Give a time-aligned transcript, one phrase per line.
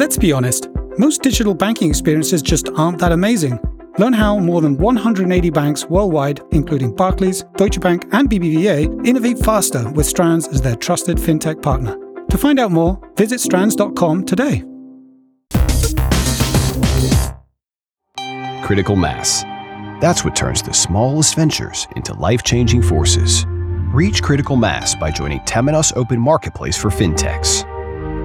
[0.00, 3.58] Let's be honest, most digital banking experiences just aren't that amazing.
[3.98, 9.90] Learn how more than 180 banks worldwide, including Barclays, Deutsche Bank, and BBVA, innovate faster
[9.90, 11.98] with Strands as their trusted fintech partner.
[12.30, 14.64] To find out more, visit strands.com today.
[18.64, 19.42] Critical mass.
[20.00, 23.44] That's what turns the smallest ventures into life changing forces.
[23.92, 27.66] Reach critical mass by joining Temenos Open Marketplace for FinTechs,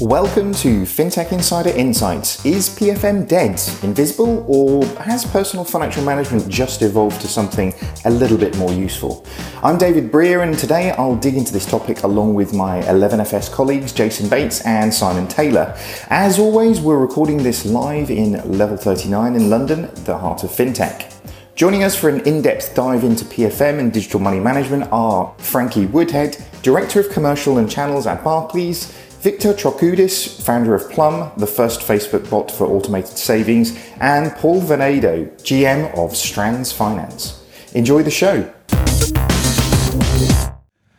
[0.00, 2.46] Welcome to FinTech Insider Insights.
[2.46, 7.74] Is PFM dead, invisible, or has personal financial management just evolved to something
[8.04, 9.26] a little bit more useful?
[9.60, 13.92] I'm David Brear, and today I'll dig into this topic along with my 11FS colleagues
[13.92, 15.76] Jason Bates and Simon Taylor.
[16.10, 21.12] As always, we're recording this live in Level 39 in London, the heart of FinTech.
[21.56, 25.86] Joining us for an in depth dive into PFM and digital money management are Frankie
[25.86, 28.94] Woodhead, Director of Commercial and Channels at Barclays.
[29.20, 35.28] Victor Trokoudes, founder of Plum, the first Facebook bot for automated savings, and Paul Venedo,
[35.42, 37.44] GM of Strands Finance.
[37.72, 38.48] Enjoy the show.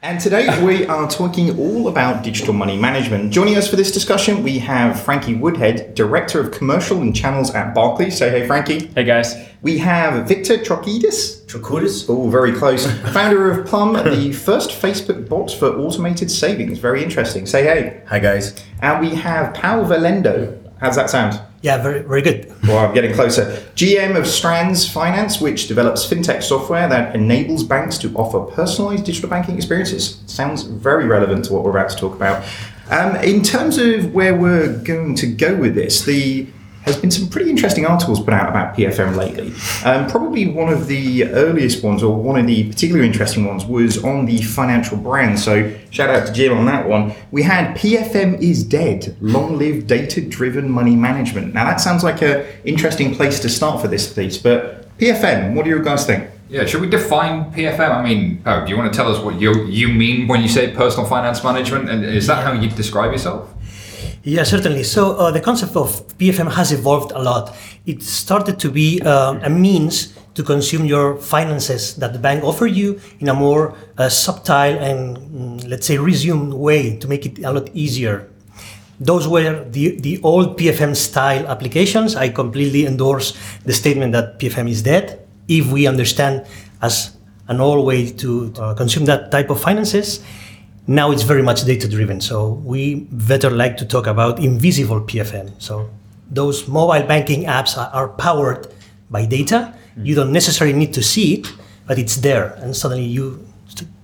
[0.02, 3.34] And today we are talking all about digital money management.
[3.34, 7.76] Joining us for this discussion, we have Frankie Woodhead, Director of Commercial and Channels at
[7.76, 8.18] Barclays.
[8.18, 8.88] Say hey, Frankie.
[8.96, 9.36] Hey, guys.
[9.62, 11.46] We have Victor Trokidis.
[11.48, 12.06] Trokudis?
[12.08, 12.90] Oh, very close.
[13.12, 16.80] Founder of Plum, the first Facebook bot for automated savings.
[16.80, 17.46] Very interesting.
[17.46, 18.02] Say hey.
[18.08, 18.56] Hi, guys.
[18.82, 20.58] And we have Paul Valendo.
[20.80, 21.42] How's that sound?
[21.62, 22.56] Yeah, very, very good.
[22.64, 23.46] Well, I'm getting closer.
[23.76, 29.30] GM of Strands Finance, which develops fintech software that enables banks to offer personalized digital
[29.30, 30.22] banking experiences.
[30.26, 32.46] Sounds very relevant to what we're about to talk about.
[32.90, 36.48] Um, in terms of where we're going to go with this, the
[36.90, 39.54] has been some pretty interesting articles put out about PFM lately.
[39.90, 44.04] Um, probably one of the earliest ones, or one of the particularly interesting ones, was
[44.04, 45.40] on the financial brand.
[45.40, 47.14] So shout out to Jim on that one.
[47.32, 49.16] We had PFM is dead.
[49.22, 51.54] Long live data-driven money management.
[51.54, 54.38] Now that sounds like an interesting place to start for this piece.
[54.38, 56.30] But PFM, what do you guys think?
[56.50, 57.92] Yeah, should we define PFM?
[57.92, 60.50] I mean, oh, do you want to tell us what you you mean when you
[60.50, 63.54] say personal finance management, and is that how you describe yourself?
[64.24, 64.84] Yeah, certainly.
[64.84, 67.56] So uh, the concept of PFM has evolved a lot.
[67.86, 72.68] It started to be um, a means to consume your finances that the bank offer
[72.68, 77.40] you in a more uh, subtle and mm, let's say resumed way to make it
[77.40, 78.30] a lot easier.
[79.00, 82.18] Those were the, the old PFM style applications.
[82.18, 85.26] I completely endorse the statement that PFM is dead.
[85.48, 86.46] If we understand
[86.82, 87.16] as
[87.48, 90.22] an old way to uh, consume that type of finances,
[90.90, 92.20] now it's very much data driven.
[92.20, 95.52] So we better like to talk about invisible PFM.
[95.60, 95.88] So
[96.32, 98.68] those mobile banking apps are, are powered
[99.12, 99.72] by data.
[99.96, 100.06] Mm.
[100.08, 101.54] You don't necessarily need to see it,
[101.86, 103.46] but it's there, and suddenly you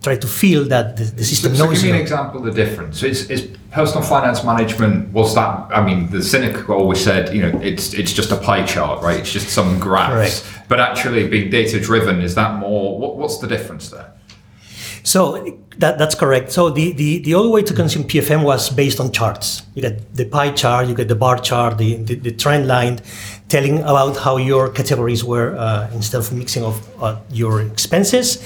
[0.03, 1.78] try to feel that the, the system so, knows.
[1.79, 3.00] So give me an example of the difference.
[3.00, 5.67] So is, is personal finance management was that?
[5.72, 9.19] I mean, the cynic always said, you know, it's it's just a pie chart, right?
[9.19, 10.13] It's just some graphs.
[10.13, 10.67] Correct.
[10.69, 13.00] But actually, being data driven is that more?
[13.00, 14.12] What, what's the difference there?
[15.06, 16.52] So that, that's correct.
[16.52, 19.62] So the, the, the old way to consume PFM was based on charts.
[19.76, 23.00] You get the pie chart, you get the bar chart, the, the, the trend line,
[23.48, 28.44] telling about how your categories were uh, instead of mixing of uh, your expenses.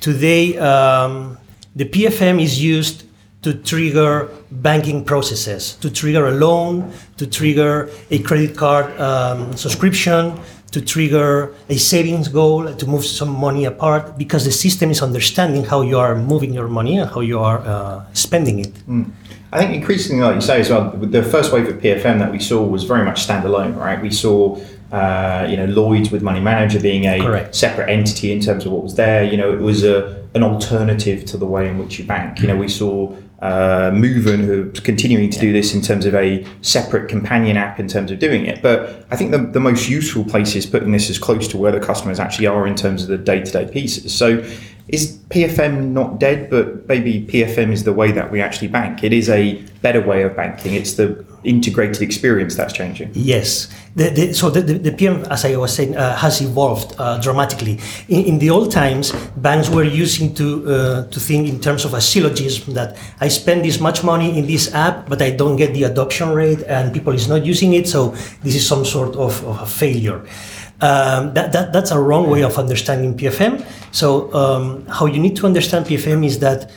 [0.00, 1.38] Today, um,
[1.74, 3.04] the PFM is used
[3.40, 10.38] to trigger banking processes, to trigger a loan, to trigger a credit card um, subscription,
[10.74, 15.64] to trigger a savings goal, to move some money apart, because the system is understanding
[15.64, 18.74] how you are moving your money and how you are uh, spending it.
[18.88, 19.10] Mm.
[19.52, 22.40] I think increasingly, like you say as well, the first wave of PFM that we
[22.40, 24.02] saw was very much standalone, right?
[24.02, 24.58] We saw,
[24.90, 27.54] uh, you know, Lloyds with Money Manager being a Correct.
[27.54, 29.22] separate entity in terms of what was there.
[29.22, 32.40] You know, it was a an alternative to the way in which you bank.
[32.40, 36.46] You know, we saw uh, Moven, who's continuing to do this in terms of a
[36.62, 38.62] separate companion app in terms of doing it.
[38.62, 41.72] But I think the, the most useful place is putting this as close to where
[41.72, 44.14] the customers actually are in terms of the day to day pieces.
[44.14, 44.42] So
[44.88, 49.02] is PFM not dead, but maybe PFM is the way that we actually bank.
[49.02, 50.74] It is a better way of banking.
[50.74, 53.10] It's the integrated experience that's changing.
[53.14, 53.68] Yes.
[53.96, 57.78] The, the, so the, the, PM, as I was saying, uh, has evolved uh, dramatically.
[58.08, 61.94] In, in, the old times, banks were using to uh, to think in terms of
[61.94, 65.72] a syllogism that I spend this much money in this app, but I don't get
[65.74, 67.88] the adoption rate, and people is not using it.
[67.88, 68.10] So
[68.42, 70.24] this is some sort of, of a failure.
[70.84, 73.64] Um, that, that, that's a wrong way of understanding PFM.
[73.90, 76.70] So, um, how you need to understand PFM is that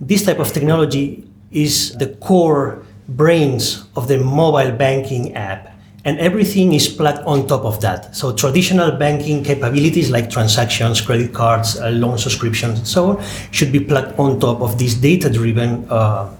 [0.00, 5.74] this type of technology is the core brains of the mobile banking app,
[6.04, 8.14] and everything is plugged on top of that.
[8.14, 13.72] So, traditional banking capabilities like transactions, credit cards, uh, loan subscriptions, and so on should
[13.72, 15.84] be plugged on top of this data driven.
[15.90, 16.32] Uh,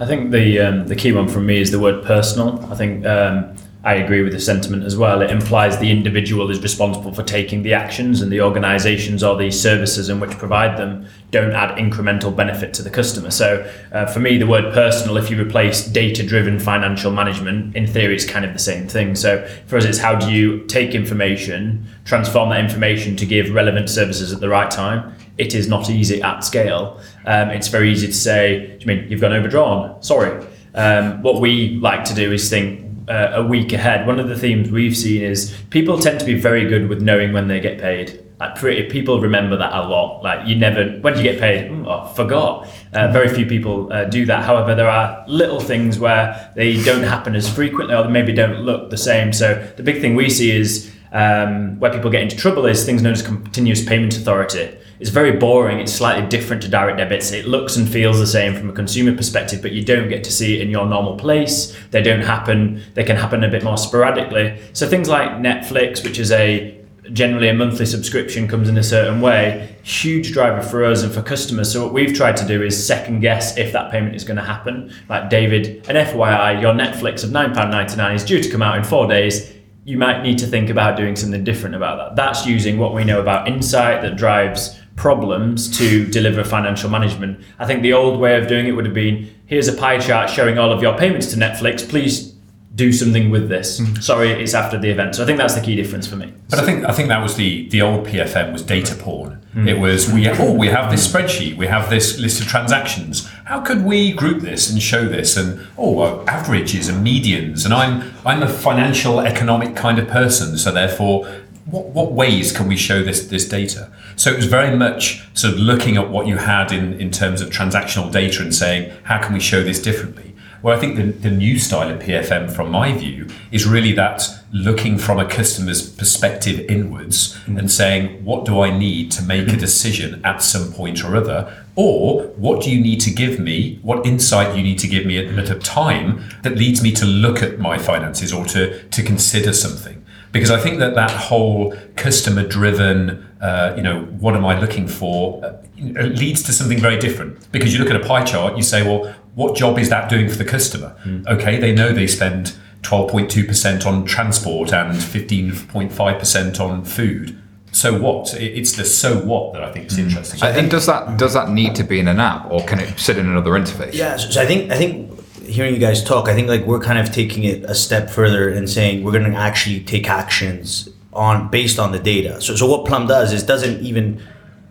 [0.00, 2.62] I think the um, the key one for me is the word personal.
[2.70, 3.56] I think um,
[3.88, 5.22] I agree with the sentiment as well.
[5.22, 9.50] It implies the individual is responsible for taking the actions, and the organisations or the
[9.50, 13.30] services in which provide them don't add incremental benefit to the customer.
[13.30, 17.86] So, uh, for me, the word personal, if you replace data driven financial management, in
[17.86, 19.14] theory, it's kind of the same thing.
[19.14, 23.88] So, for us, it's how do you take information, transform that information to give relevant
[23.88, 25.14] services at the right time?
[25.38, 27.00] It is not easy at scale.
[27.24, 30.02] Um, it's very easy to say, do you mean you've gone overdrawn?
[30.02, 30.46] Sorry.
[30.74, 34.36] Um, what we like to do is think uh, a week ahead, one of the
[34.36, 37.78] themes we've seen is people tend to be very good with knowing when they get
[37.78, 38.24] paid.
[38.38, 40.22] Like pretty, people remember that a lot.
[40.22, 41.70] Like you never, when do you get paid?
[41.70, 42.68] Mm, oh, forgot.
[42.92, 44.44] Uh, very few people uh, do that.
[44.44, 48.60] However, there are little things where they don't happen as frequently, or they maybe don't
[48.60, 49.32] look the same.
[49.32, 53.02] So the big thing we see is um, where people get into trouble is things
[53.02, 55.78] known as continuous payment authority it's very boring.
[55.78, 57.32] It's slightly different to direct debits.
[57.32, 60.32] It looks and feels the same from a consumer perspective, but you don't get to
[60.32, 61.76] see it in your normal place.
[61.90, 62.82] They don't happen.
[62.94, 64.60] They can happen a bit more sporadically.
[64.72, 66.78] So things like Netflix, which is a
[67.12, 71.22] generally a monthly subscription comes in a certain way huge driver for us and for
[71.22, 74.36] customers so what we've tried to do is second guess if that payment is going
[74.36, 78.76] to happen like david an fyi your netflix of £9.99 is due to come out
[78.76, 79.54] in four days
[79.84, 83.04] you might need to think about doing something different about that that's using what we
[83.04, 87.40] know about insight that drives problems to deliver financial management.
[87.58, 90.28] I think the old way of doing it would have been here's a pie chart
[90.28, 91.88] showing all of your payments to Netflix.
[91.88, 92.34] Please
[92.74, 93.80] do something with this.
[93.80, 94.02] Mm.
[94.02, 95.16] Sorry, it's after the event.
[95.16, 96.32] So I think that's the key difference for me.
[96.48, 99.40] But I think I think that was the the old PFM was data porn.
[99.54, 99.68] Mm.
[99.68, 103.28] It was we oh we have this spreadsheet, we have this list of transactions.
[103.44, 105.36] How could we group this and show this?
[105.36, 107.64] And oh, well, averages and medians.
[107.64, 111.26] And I'm I'm a financial economic kind of person, so therefore
[111.70, 113.90] what, what ways can we show this this data?
[114.16, 117.40] So it was very much sort of looking at what you had in, in terms
[117.40, 120.34] of transactional data and saying, how can we show this differently?
[120.60, 124.28] Well, I think the, the new style of PFM, from my view, is really that
[124.50, 127.58] looking from a customer's perspective inwards mm.
[127.58, 129.60] and saying, what do I need to make a mm-hmm.
[129.60, 131.64] decision at some point or other?
[131.76, 133.78] Or what do you need to give me?
[133.82, 137.04] What insight you need to give me at, at a time that leads me to
[137.04, 139.97] look at my finances or to, to consider something?
[140.32, 144.88] Because I think that that whole customer driven, uh, you know, what am I looking
[144.88, 147.50] for, uh, leads to something very different.
[147.52, 150.28] Because you look at a pie chart, you say, well, what job is that doing
[150.28, 150.96] for the customer?
[151.04, 151.26] Mm.
[151.28, 157.40] Okay, they know they spend 12.2% on transport and 15.5% on food.
[157.70, 158.34] So what?
[158.34, 160.08] It's the so what that I think is mm.
[160.08, 160.42] interesting.
[160.42, 162.98] I think does that does that need to be in an app or can it
[162.98, 163.92] sit in another interface?
[163.92, 165.17] Yeah, so I think I think
[165.48, 168.48] hearing you guys talk, I think like we're kind of taking it a step further
[168.48, 172.40] and saying we're going to actually take actions on based on the data.
[172.40, 174.22] So, so what Plum does is doesn't even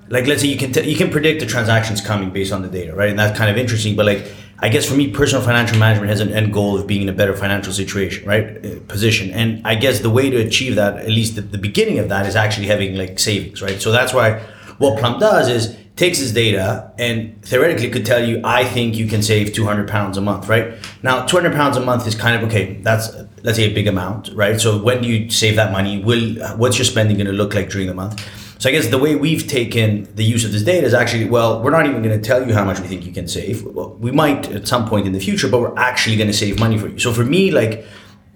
[0.10, 2.70] like let's say you can t- you can predict the transactions coming based on the
[2.70, 3.10] data, right?
[3.10, 3.96] And that's kind of interesting.
[3.96, 7.04] But like I guess for me, personal financial management has an end goal of being
[7.04, 8.66] in a better financial situation, right?
[8.66, 9.30] Uh, position.
[9.32, 12.26] And I guess the way to achieve that, at least the, the beginning of that,
[12.26, 13.80] is actually having like savings, right?
[13.80, 14.40] So that's why
[14.80, 19.08] what Plum does is takes this data and theoretically could tell you, I think you
[19.08, 20.76] can save 200 pounds a month, right?
[21.04, 22.76] Now, 200 pounds a month is kind of okay.
[22.82, 23.10] That's
[23.44, 24.62] let's say a big amount, right?
[24.62, 26.02] So when do you save that money?
[26.02, 28.24] Will what's your spending going to look like during the month?
[28.60, 31.62] So I guess the way we've taken the use of this data is actually, well,
[31.62, 33.64] we're not even going to tell you how much we think you can save.
[33.64, 36.78] We might at some point in the future, but we're actually going to save money
[36.78, 36.98] for you.
[36.98, 37.86] So for me, like,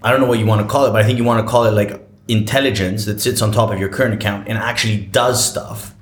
[0.03, 1.49] I don't know what you want to call it, but I think you want to
[1.49, 5.43] call it like intelligence that sits on top of your current account and actually does
[5.43, 5.95] stuff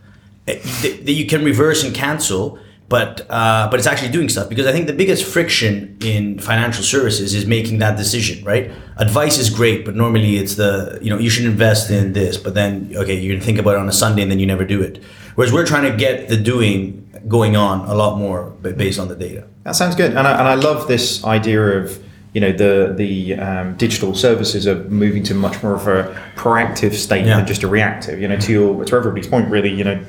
[0.56, 4.72] that you can reverse and cancel but uh, but it's actually doing stuff because I
[4.72, 8.72] think the biggest friction in financial services is making that decision, right?
[8.98, 12.56] Advice is great, but normally it's the you know you should invest in this, but
[12.56, 14.82] then okay you can think about it on a Sunday and then you never do
[14.82, 15.02] it.
[15.36, 19.16] Whereas we're trying to get the doing going on a lot more based on the
[19.16, 19.46] data.
[19.66, 22.04] That sounds good, and I, and I love this idea of
[22.34, 26.94] you know the the um, digital services are moving to much more of a proactive
[26.94, 27.38] state yeah.
[27.38, 28.20] than just a reactive.
[28.20, 30.04] You know, to your to everybody's point, really, you know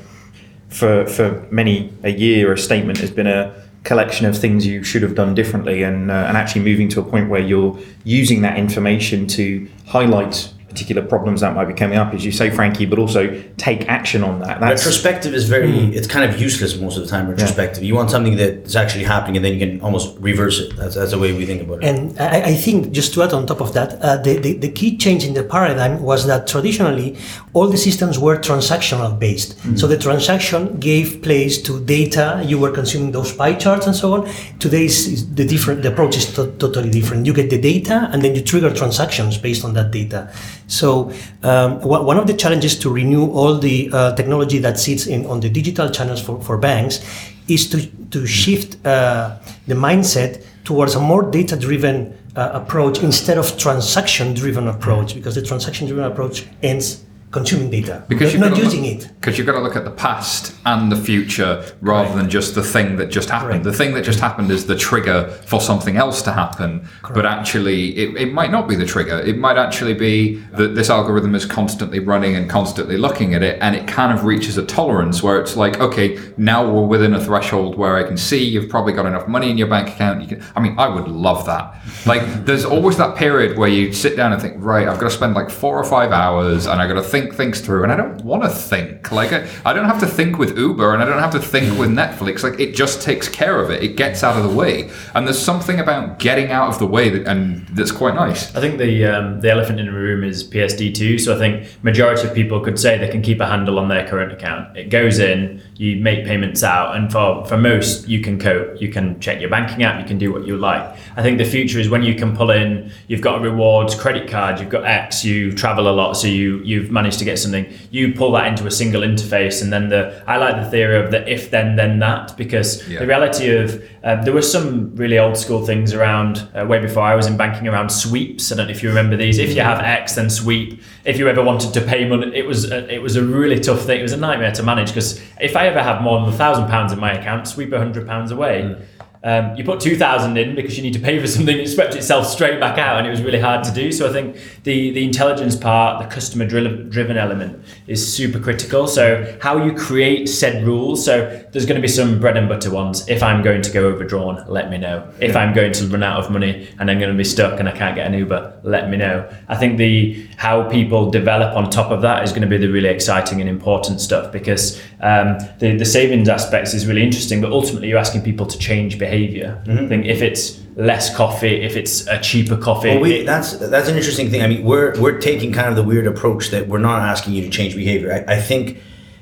[0.71, 5.01] for for many a year, a statement has been a collection of things you should
[5.01, 8.57] have done differently, and uh, and actually moving to a point where you're using that
[8.57, 12.97] information to highlight particular problems that might be coming up, as you say, Frankie, but
[12.97, 13.21] also
[13.57, 14.59] take action on that.
[14.59, 15.93] That's, retrospective is very, mm.
[15.93, 17.83] it's kind of useless most of the time, retrospective.
[17.83, 17.87] Yeah.
[17.89, 20.75] You want something that's actually happening and then you can almost reverse it.
[20.77, 21.89] That's, that's the way we think about it.
[21.89, 24.71] And I, I think, just to add on top of that, uh, the, the, the,
[24.71, 27.17] key change in the paradigm was that traditionally
[27.53, 29.57] all the systems were transactional based.
[29.59, 29.77] Mm.
[29.77, 34.13] So the transaction gave place to data, you were consuming those pie charts and so
[34.13, 34.29] on.
[34.59, 37.25] Today's the different, the approach is to, totally different.
[37.25, 40.31] You get the data and then you trigger transactions based on that data.
[40.67, 41.11] So
[41.43, 45.41] um, one of the challenges to renew all the uh, technology that sits in on
[45.41, 47.03] the digital channels for, for banks
[47.49, 53.57] is to, to shift uh, the mindset towards a more data-driven uh, approach instead of
[53.57, 58.03] transaction-driven approach because the transaction-driven approach ends consuming data.
[58.07, 59.11] Because you're not using look, it.
[59.19, 62.17] because you've got to look at the past and the future rather right.
[62.17, 63.51] than just the thing that just happened.
[63.51, 63.63] Right.
[63.63, 66.81] the thing that just happened is the trigger for something else to happen.
[67.01, 67.15] Correct.
[67.15, 69.19] but actually it, it might not be the trigger.
[69.19, 73.57] It might actually be that this algorithm is constantly running and constantly looking at it
[73.61, 77.23] and it kind of reaches a tolerance where it's like okay now we're within a
[77.23, 80.21] threshold where i can see you've probably got enough money in your bank account.
[80.21, 81.75] You can i mean i would love that.
[82.05, 85.15] Like there's always that period where you sit down and think right i've got to
[85.15, 87.91] spend like four or five hours and i've got to think think things through and
[87.91, 89.11] I don't want to think.
[89.11, 91.77] Like I, I don't have to think with Uber and I don't have to think
[91.77, 92.43] with Netflix.
[92.43, 93.83] Like it just takes care of it.
[93.83, 94.89] It gets out of the way.
[95.13, 98.55] And there's something about getting out of the way that, and that's quite nice.
[98.55, 101.19] I think the um, the elephant in the room is PSD2.
[101.19, 104.07] So I think majority of people could say they can keep a handle on their
[104.07, 104.75] current account.
[104.77, 108.79] It goes in, you make payments out, and for, for most you can cope.
[108.79, 110.83] You can check your banking app, you can do what you like.
[111.15, 114.29] I think the future is when you can pull in, you've got a rewards credit
[114.29, 117.65] card, you've got X, you travel a lot, so you you've managed to get something,
[117.89, 121.09] you pull that into a single interface, and then the I like the theory of
[121.09, 122.99] the if then then that because yeah.
[122.99, 127.01] the reality of um, there were some really old school things around uh, way before
[127.01, 128.51] I was in banking around sweeps.
[128.51, 129.39] I don't know if you remember these.
[129.39, 130.81] If you have X, then sweep.
[131.05, 133.81] If you ever wanted to pay money, it was a, it was a really tough
[133.81, 133.99] thing.
[133.99, 136.67] It was a nightmare to manage because if I ever have more than a thousand
[136.67, 138.55] pounds in my account, sweep a hundred pounds away.
[138.61, 138.85] Mm
[139.23, 142.25] um, you put 2000 in because you need to pay for something, it swept itself
[142.25, 143.91] straight back out and it was really hard to do.
[143.91, 148.87] So I think the, the intelligence part, the customer driven element is super critical.
[148.87, 151.05] So how you create said rules.
[151.05, 153.07] So there's going to be some bread and butter ones.
[153.07, 155.07] If I'm going to go overdrawn, let me know.
[155.19, 157.69] If I'm going to run out of money and I'm going to be stuck and
[157.69, 159.31] I can't get an Uber, let me know.
[159.47, 162.69] I think the how people develop on top of that is going to be the
[162.69, 167.51] really exciting and important stuff because um, the, the savings aspects is really interesting, but
[167.51, 169.61] ultimately you're asking people to change behavior behavior.
[169.65, 169.85] Mm-hmm.
[169.85, 173.89] I think if it's less coffee, if it's a cheaper coffee, well, we, that's that's
[173.89, 174.41] an interesting thing.
[174.41, 177.41] I mean, we're we're taking kind of the weird approach that we're not asking you
[177.43, 178.09] to change behavior.
[178.13, 178.77] I, I think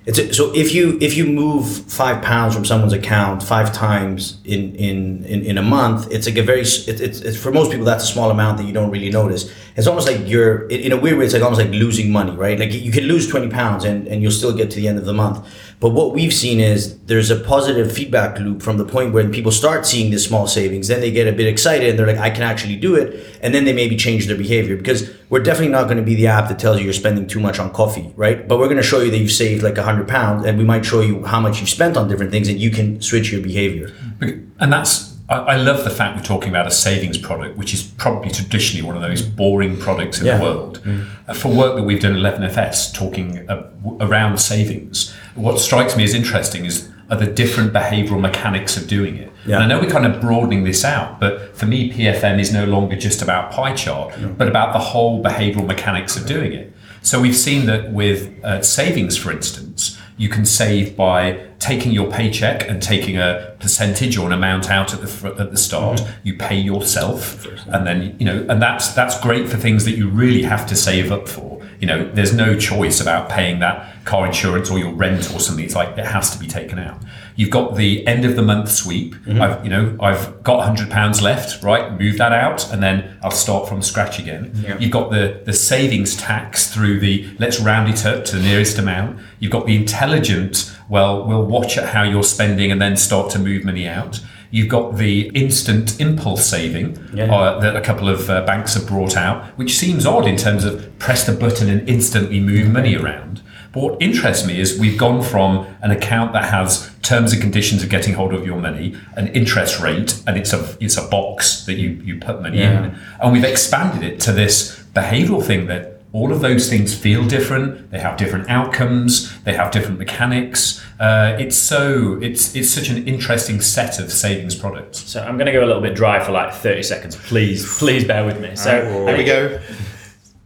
[0.05, 1.65] it's a, so if you if you move
[2.01, 6.37] five pounds from someone's account five times in in in, in a month, it's like
[6.37, 8.91] a very it, it's, it's for most people that's a small amount that you don't
[8.91, 9.51] really notice.
[9.75, 11.25] It's almost like you're in a weird way.
[11.25, 12.57] It's like almost like losing money, right?
[12.57, 15.05] Like you can lose twenty pounds and and you'll still get to the end of
[15.05, 15.37] the month
[15.79, 19.51] but what we've seen is there's a positive feedback loop from the point where people
[19.51, 22.29] start seeing the small savings, then they get a bit excited and they're like, I
[22.29, 23.39] can actually do it.
[23.41, 26.27] And then they maybe change their behavior because we're definitely not going to be the
[26.27, 28.45] app that tells you you're spending too much on coffee, right?
[28.45, 30.65] But we're going to show you that you've saved like a hundred pounds and we
[30.65, 33.41] might show you how much you've spent on different things and you can switch your
[33.41, 33.93] behavior.
[34.21, 38.31] And that's I, love the fact we're talking about a savings product, which is probably
[38.31, 40.37] traditionally one of those boring products in yeah.
[40.37, 40.81] the world.
[40.83, 41.07] Mm.
[41.27, 43.69] Uh, for work that we've done at 11FS talking uh,
[44.01, 49.17] around savings, what strikes me as interesting is are the different behavioral mechanics of doing
[49.17, 49.31] it.
[49.45, 49.55] Yeah.
[49.55, 52.65] And I know we're kind of broadening this out, but for me, PFM is no
[52.65, 54.27] longer just about pie chart, yeah.
[54.27, 56.73] but about the whole behavioral mechanics of doing it.
[57.01, 62.11] So we've seen that with uh, savings, for instance, you can save by taking your
[62.11, 65.99] paycheck and taking a percentage or an amount out at the at the start.
[65.99, 66.27] Mm-hmm.
[66.27, 70.09] You pay yourself, and then you know, and that's that's great for things that you
[70.09, 71.65] really have to save up for.
[71.79, 75.63] You know, there's no choice about paying that car insurance or your rent or something.
[75.63, 77.01] It's like it has to be taken out.
[77.39, 79.15] You've got the end of the month sweep.
[79.15, 79.41] Mm-hmm.
[79.41, 81.97] I've, you know, I've got hundred pounds left, right?
[81.97, 84.51] Move that out, and then I'll start from scratch again.
[84.55, 84.77] Yeah.
[84.77, 88.77] You've got the the savings tax through the let's round it up to the nearest
[88.77, 89.21] amount.
[89.39, 90.77] You've got the intelligent.
[90.89, 94.19] Well, we'll watch at how you're spending and then start to move money out.
[94.51, 97.33] You've got the instant impulse saving yeah.
[97.33, 100.65] uh, that a couple of uh, banks have brought out, which seems odd in terms
[100.65, 103.41] of press the button and instantly move money around.
[103.71, 107.83] But what interests me is we've gone from an account that has terms and conditions
[107.83, 111.65] of getting hold of your money, an interest rate, and it's a it's a box
[111.65, 112.85] that you you put money yeah.
[112.85, 117.23] in, and we've expanded it to this behavioural thing that all of those things feel
[117.25, 117.91] different.
[117.91, 119.31] They have different outcomes.
[119.43, 120.83] They have different mechanics.
[120.99, 124.99] Uh, it's so it's it's such an interesting set of savings products.
[124.99, 127.15] So I'm going to go a little bit dry for like 30 seconds.
[127.15, 128.55] Please, please bear with me.
[128.55, 129.59] So Here we go.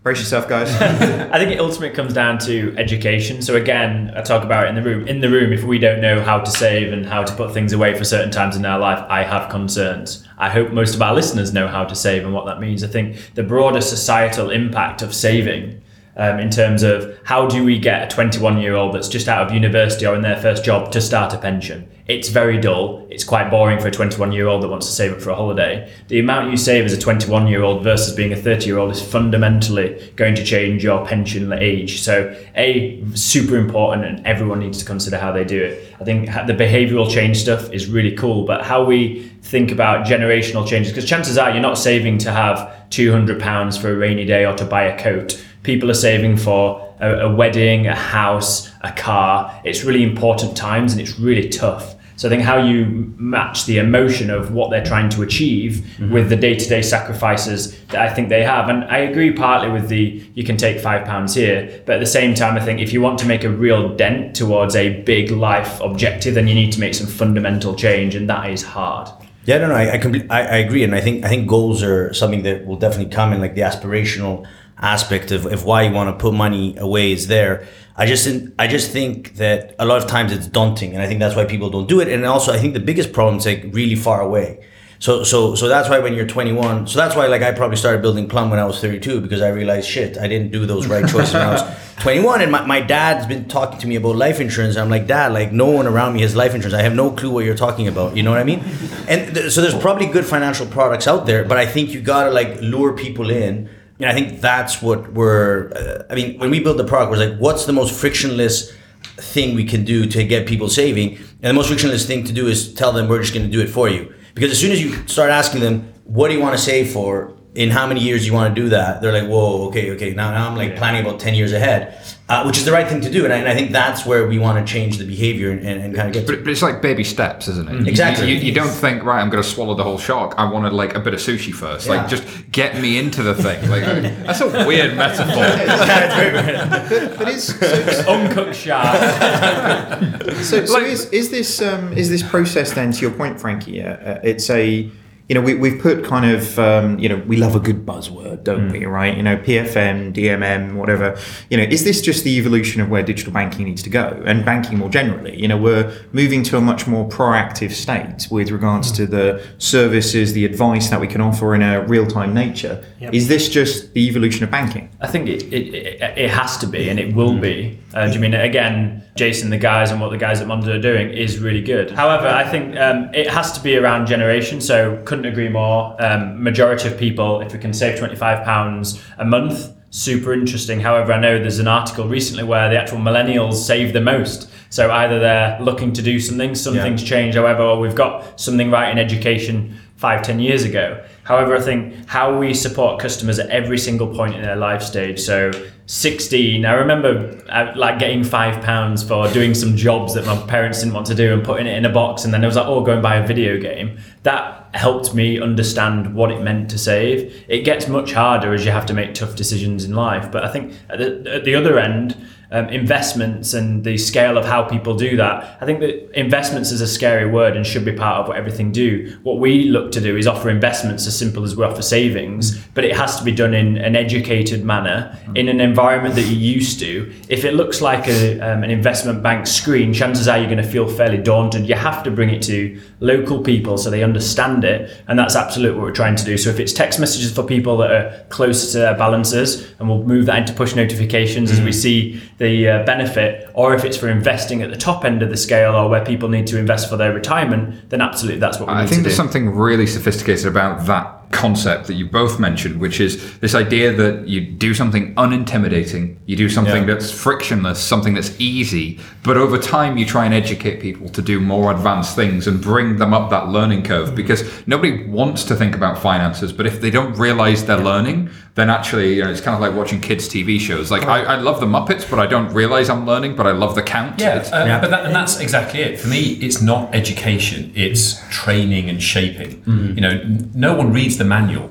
[0.03, 0.69] Brace yourself, guys.
[0.81, 3.41] I think it ultimately comes down to education.
[3.41, 5.07] So again, I talk about it in the room.
[5.07, 7.71] In the room, if we don't know how to save and how to put things
[7.71, 10.27] away for certain times in our life, I have concerns.
[10.37, 12.83] I hope most of our listeners know how to save and what that means.
[12.83, 15.81] I think the broader societal impact of saving
[16.17, 19.47] um, in terms of how do we get a 21 year old that's just out
[19.47, 21.89] of university or in their first job to start a pension?
[22.05, 23.07] It's very dull.
[23.09, 25.35] It's quite boring for a 21 year old that wants to save up for a
[25.35, 25.89] holiday.
[26.09, 28.91] The amount you save as a 21 year old versus being a 30 year old
[28.91, 32.01] is fundamentally going to change your pension age.
[32.01, 35.93] So, A, super important, and everyone needs to consider how they do it.
[36.01, 40.67] I think the behavioral change stuff is really cool, but how we think about generational
[40.67, 44.53] changes, because chances are you're not saving to have £200 for a rainy day or
[44.55, 49.61] to buy a coat people are saving for a, a, wedding, a house, a car.
[49.63, 51.95] It's really important times and it's really tough.
[52.15, 56.13] So I think how you match the emotion of what they're trying to achieve mm-hmm.
[56.13, 58.69] with the day-to-day sacrifices that I think they have.
[58.69, 62.05] And I agree partly with the you can take five pounds here, but at the
[62.05, 65.31] same time I think if you want to make a real dent towards a big
[65.31, 69.09] life objective, then you need to make some fundamental change and that is hard.
[69.45, 71.83] Yeah, no, no, I I, compl- I, I agree, and I think I think goals
[71.83, 74.47] are something that will definitely come in, like the aspirational
[74.79, 77.67] aspect of, of why you want to put money away is there.
[77.95, 78.27] I just
[78.57, 81.45] I just think that a lot of times it's daunting, and I think that's why
[81.45, 82.07] people don't do it.
[82.07, 84.65] And also, I think the biggest problem is like really far away.
[85.03, 88.01] So so so that's why when you're 21, so that's why like I probably started
[88.01, 91.05] building Plum when I was 32 because I realized shit, I didn't do those right
[91.07, 91.61] choices when I was
[91.99, 92.41] 21.
[92.41, 94.77] And my, my dad's been talking to me about life insurance.
[94.77, 96.73] I'm like, Dad, like no one around me has life insurance.
[96.73, 98.15] I have no clue what you're talking about.
[98.15, 98.63] You know what I mean?
[99.09, 102.31] And th- so there's probably good financial products out there, but I think you gotta
[102.31, 103.69] like lure people in
[104.03, 105.71] and I think that's what we're.
[105.71, 108.73] Uh, I mean, when we build the product, we're like, what's the most frictionless
[109.15, 111.15] thing we can do to get people saving?
[111.41, 113.61] And the most frictionless thing to do is tell them we're just going to do
[113.61, 114.13] it for you.
[114.35, 117.33] Because as soon as you start asking them, what do you want to save for?
[117.55, 119.01] In how many years you want to do that?
[119.01, 120.13] They're like, whoa, okay, okay.
[120.13, 120.77] Now, now I'm like yeah.
[120.79, 123.25] planning about ten years ahead uh, which is the right thing to do.
[123.25, 125.93] And I, and I, think that's where we want to change the behavior and, and,
[125.93, 126.25] kind of get.
[126.25, 127.87] But, but, it's like baby steps, isn't it?
[127.87, 128.29] Exactly.
[128.29, 129.21] You, you, you, don't think right.
[129.21, 130.33] I'm going to swallow the whole shark.
[130.37, 131.85] I wanted like a bit of sushi first.
[131.85, 131.95] Yeah.
[131.95, 133.69] Like just get me into the thing.
[133.69, 135.35] Like that's a weird metaphor.
[135.35, 140.23] but, but it's, so it's uncooked shark.
[140.43, 142.93] so, so like, is, is this um, is this process then?
[142.93, 144.89] To your point, Frankie, uh, it's a
[145.29, 148.43] you know, we, we've put kind of, um, you know, we love a good buzzword,
[148.43, 148.71] don't mm.
[148.73, 148.85] we?
[148.85, 149.15] Right?
[149.15, 151.17] You know, PFM, DMM, whatever.
[151.49, 154.43] You know, is this just the evolution of where digital banking needs to go and
[154.43, 155.39] banking more generally?
[155.39, 158.95] You know, we're moving to a much more proactive state with regards mm.
[158.97, 162.83] to the services, the advice that we can offer in a real time nature.
[162.99, 163.13] Yep.
[163.13, 164.89] Is this just the evolution of banking?
[164.99, 167.41] I think it, it, it, it has to be and it will mm.
[167.41, 167.79] be.
[167.93, 170.81] Uh, do you mean, again, Jason, the guys, and what the guys at Monzo are
[170.81, 171.91] doing is really good.
[171.91, 174.59] However, I think um, it has to be around generation.
[174.61, 175.95] So couldn't agree more.
[176.03, 180.79] Um, majority of people, if we can save twenty five pounds a month, super interesting.
[180.79, 184.49] However, I know there's an article recently where the actual millennials save the most.
[184.71, 187.09] So either they're looking to do something, something's yeah.
[187.09, 187.37] changed.
[187.37, 191.01] However, or we've got something right in education five, ten years ago.
[191.23, 195.17] However, I think how we support customers at every single point in their life stage.
[195.17, 195.49] So
[195.85, 200.79] 16, I remember uh, like getting five pounds for doing some jobs that my parents
[200.79, 202.25] didn't want to do and putting it in a box.
[202.25, 203.97] And then it was like, oh, go and buy a video game.
[204.23, 207.45] That helped me understand what it meant to save.
[207.47, 210.29] It gets much harder as you have to make tough decisions in life.
[210.33, 212.17] But I think at the, at the other end,
[212.53, 215.57] um, investments and the scale of how people do that.
[215.59, 218.71] I think that investments is a scary word and should be part of what everything
[218.71, 219.17] do.
[219.23, 222.85] What we look to do is offer investments as simple as we offer savings, but
[222.85, 226.79] it has to be done in an educated manner in an environment that you're used
[226.79, 227.11] to.
[227.27, 230.63] If it looks like a, um, an investment bank screen, chances are you're going to
[230.63, 231.67] feel fairly daunted.
[231.67, 235.79] You have to bring it to local people so they understand it, and that's absolutely
[235.79, 236.37] what we're trying to do.
[236.37, 240.03] So if it's text messages for people that are closer to their balances, and we'll
[240.03, 241.59] move that into push notifications mm-hmm.
[241.59, 241.81] as we mm.
[241.81, 245.37] see the uh, benefit, or if it's for investing at the top end of the
[245.37, 248.73] scale or where people need to invest for their retirement, then absolutely that's what we
[248.73, 248.79] do.
[248.79, 253.37] I think there's something really sophisticated about that concept that you both mentioned, which is
[253.39, 256.93] this idea that you do something unintimidating, you do something yeah.
[256.93, 261.39] that's frictionless, something that's easy, but over time you try and educate people to do
[261.39, 264.15] more advanced things and bring them up that learning curve mm-hmm.
[264.15, 268.69] because nobody wants to think about finances, but if they don't realize they're learning, then
[268.69, 270.91] actually you know, it's kind of like watching kids' TV shows.
[270.91, 273.75] Like I, I, love the Muppets, but I don't realize I'm learning, but I love
[273.75, 274.19] the count.
[274.19, 274.79] Yeah, uh, yeah.
[274.81, 275.99] but that, and that's exactly it.
[275.99, 279.61] For me, it's not education; it's training and shaping.
[279.63, 279.95] Mm-hmm.
[279.95, 281.69] You know, no one reads the manual.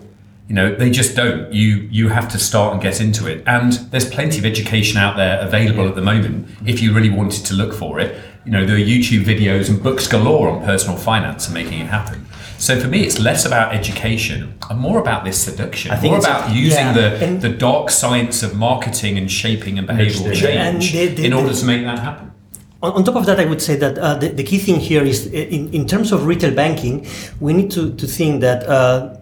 [0.49, 1.53] You know, they just don't.
[1.53, 3.43] You you have to start and get into it.
[3.47, 7.45] And there's plenty of education out there available at the moment if you really wanted
[7.47, 8.21] to look for it.
[8.45, 11.87] You know, there are YouTube videos and books galore on personal finance and making it
[11.87, 12.27] happen.
[12.63, 15.91] So for me, it's less about education and more about this seduction.
[15.91, 19.79] I think more about using yeah, the, and- the dark science of marketing and shaping
[19.81, 22.31] and behavioral And change the- the- in order the- to make that happen.
[22.81, 25.03] On, on top of that, I would say that uh, the, the key thing here
[25.03, 27.05] is uh, in, in terms of retail banking,
[27.41, 29.17] we need to, to think that uh,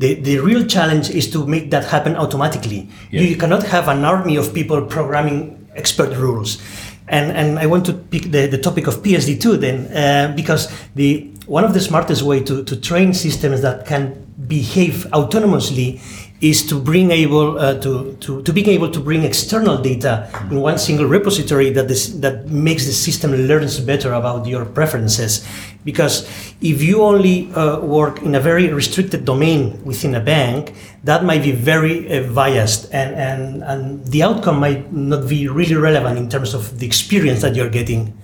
[0.00, 2.88] the, the real challenge is to make that happen automatically.
[3.12, 6.60] You, you cannot have an army of people programming expert rules.
[7.08, 11.28] And, and I want to pick the, the topic of PSD2 then, uh, because the,
[11.46, 16.00] one of the smartest way to, to train systems that can behave autonomously
[16.40, 20.60] is to bring able uh, to, to, to being able to bring external data in
[20.60, 25.46] one single repository that this that makes the system learns better about your preferences.
[25.84, 26.28] Because
[26.60, 30.74] if you only uh, work in a very restricted domain within a bank
[31.04, 35.76] that might be very uh, biased and, and and the outcome might not be really
[35.76, 38.18] relevant in terms of the experience that you're getting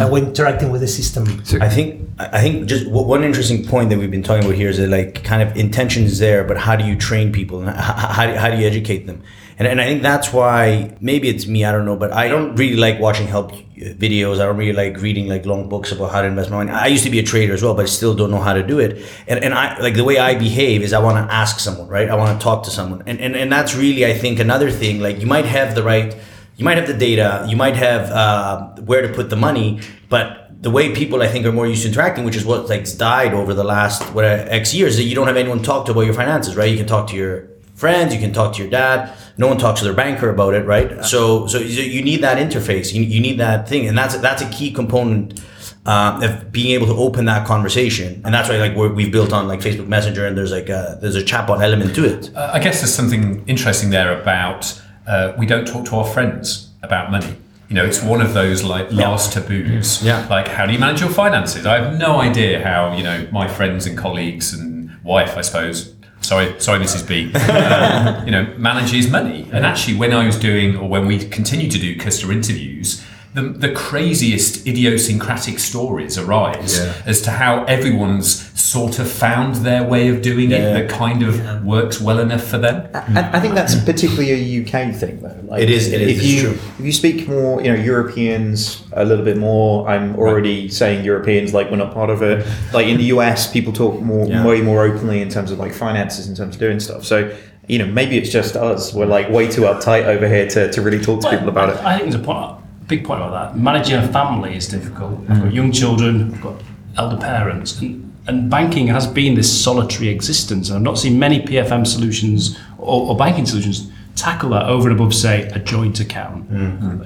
[0.00, 1.24] uh, when interacting with the system
[1.62, 4.68] I think I think just w- one interesting point that we've been talking about here
[4.68, 7.68] is that like kind of intention is there, but how do you train people and
[7.70, 9.22] how, how, do- how do you educate them?
[9.58, 12.56] And, and I think that's why maybe it's me, I don't know, but I don't
[12.56, 14.34] really like watching help videos.
[14.40, 16.70] I don't really like reading like long books about how to invest my money.
[16.72, 18.62] I used to be a trader as well, but I still don't know how to
[18.64, 19.04] do it.
[19.28, 22.08] And, and I like the way I behave is I want to ask someone, right?
[22.10, 23.02] I want to talk to someone.
[23.06, 25.00] And, and, and that's really, I think, another thing.
[25.00, 26.16] Like you might have the right,
[26.56, 30.62] you might have the data, you might have uh, where to put the money, but
[30.62, 33.34] the way people I think are more used to interacting, which is what like died
[33.34, 36.14] over the last what X years, that you don't have anyone talk to about your
[36.14, 36.70] finances, right?
[36.70, 39.12] You can talk to your friends, you can talk to your dad.
[39.36, 41.04] No one talks to their banker about it, right?
[41.04, 44.48] So so you need that interface, you, you need that thing, and that's that's a
[44.50, 45.40] key component.
[45.86, 49.34] Uh, of being able to open that conversation, and that's why like we're, we've built
[49.34, 52.34] on like Facebook Messenger, and there's like a, there's a chatbot element to it.
[52.34, 56.70] Uh, I guess there's something interesting there about uh, we don't talk to our friends
[56.82, 57.36] about money.
[57.68, 60.02] You know, it's one of those like last taboos.
[60.02, 60.26] Yeah.
[60.28, 61.66] Like, how do you manage your finances?
[61.66, 65.94] I have no idea how you know my friends and colleagues and wife, I suppose.
[66.20, 67.06] Sorry, sorry, Mrs.
[67.06, 67.30] B.
[67.34, 69.46] uh, you know, manages money.
[69.52, 73.04] And actually, when I was doing, or when we continue to do customer interviews,
[73.34, 80.08] the, the craziest idiosyncratic stories arise as to how everyone's sort of found their way
[80.08, 82.88] of doing it that kind of works well enough for them.
[82.94, 85.38] I, I think that's particularly a UK thing, though.
[85.46, 86.58] Like, It is- it is, If it's you true.
[86.78, 89.88] if you speak more, you know, Europeans a little bit more.
[89.88, 92.46] I'm already saying Europeans like we're not part of it.
[92.72, 94.44] Like in the US, people talk more, Yeah.
[94.46, 97.04] way more openly in terms of like finances, in terms of doing stuff.
[97.04, 97.34] So
[97.66, 98.92] you know, maybe it's just us.
[98.94, 101.76] We're like way too uptight over here to, to really talk to people about it.
[101.78, 103.58] I think there's a point, big point about that.
[103.58, 105.18] Managing a family is difficult.
[105.28, 106.62] I've got young children, I've got
[106.96, 110.68] elder parents, and, and banking has been this solitary existence.
[110.68, 114.98] And I've not seen many PFM solutions or, or banking solutions tackle that over and
[114.98, 116.48] above, say, a joint account.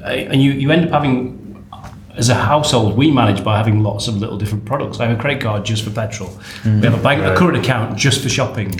[0.04, 1.64] Uh, And you, you end up having,
[2.16, 5.00] as a household, we manage by having lots of little different products.
[5.00, 6.30] I have a credit card just for petrol.
[6.64, 8.78] We have a bank, a current account just for shopping.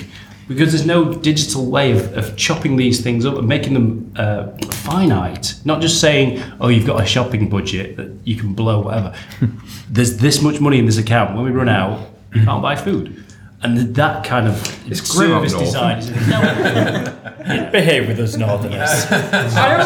[0.49, 4.49] Because there's no digital way of, of chopping these things up and making them uh,
[4.71, 5.55] finite.
[5.65, 9.15] Not just saying, oh, you've got a shopping budget that you can blow, whatever.
[9.91, 11.37] there's this much money in this account.
[11.37, 13.25] When we run out, you can't buy food.
[13.61, 15.65] And that kind of It's grim up service north.
[15.65, 18.89] design is no, Behave with us, Northerners.
[19.05, 19.13] stop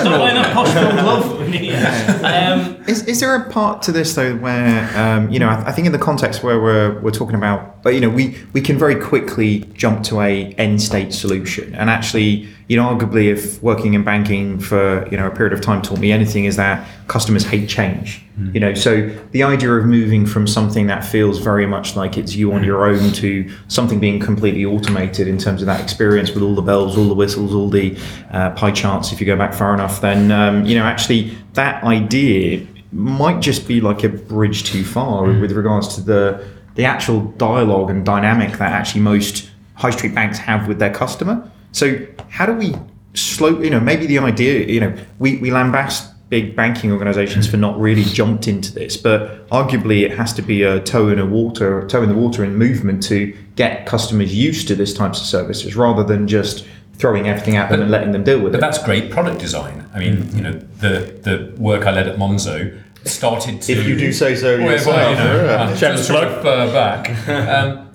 [0.04, 1.40] wearing that posh film glove.
[2.24, 5.72] um, Is, is there a part to this though where um, you know I, I
[5.72, 8.76] think in the context where we're, we're talking about but you know we, we can
[8.78, 13.94] very quickly jump to a end state solution and actually you know arguably if working
[13.94, 17.44] in banking for you know a period of time taught me anything is that customers
[17.44, 18.25] hate change.
[18.55, 22.35] You know so the idea of moving from something that feels very much like it's
[22.35, 26.42] you on your own to something being completely automated in terms of that experience with
[26.42, 27.96] all the bells all the whistles all the
[28.31, 31.85] uh, pie charts if you go back far enough then um, you know actually that
[31.85, 36.44] idea might just be like a bridge too far with regards to the
[36.75, 41.51] the actual dialogue and dynamic that actually most high street banks have with their customer.
[41.72, 42.74] So how do we
[43.14, 43.61] slow?
[43.61, 44.66] You know, maybe the idea.
[44.66, 49.46] You know, we we lambast big banking organizations for not really jumped into this, but
[49.50, 52.56] arguably it has to be a toe in a water, toe in the water in
[52.56, 57.56] movement to get customers used to this types of services rather than just throwing everything
[57.56, 58.61] at them and letting them deal with But it.
[58.62, 59.87] that's great product design.
[59.94, 63.72] I mean, you know, the the work I led at Monzo started to.
[63.72, 65.88] If you do say so Well, yourself, well, you know, yeah.
[65.88, 67.90] uh, refer back, um,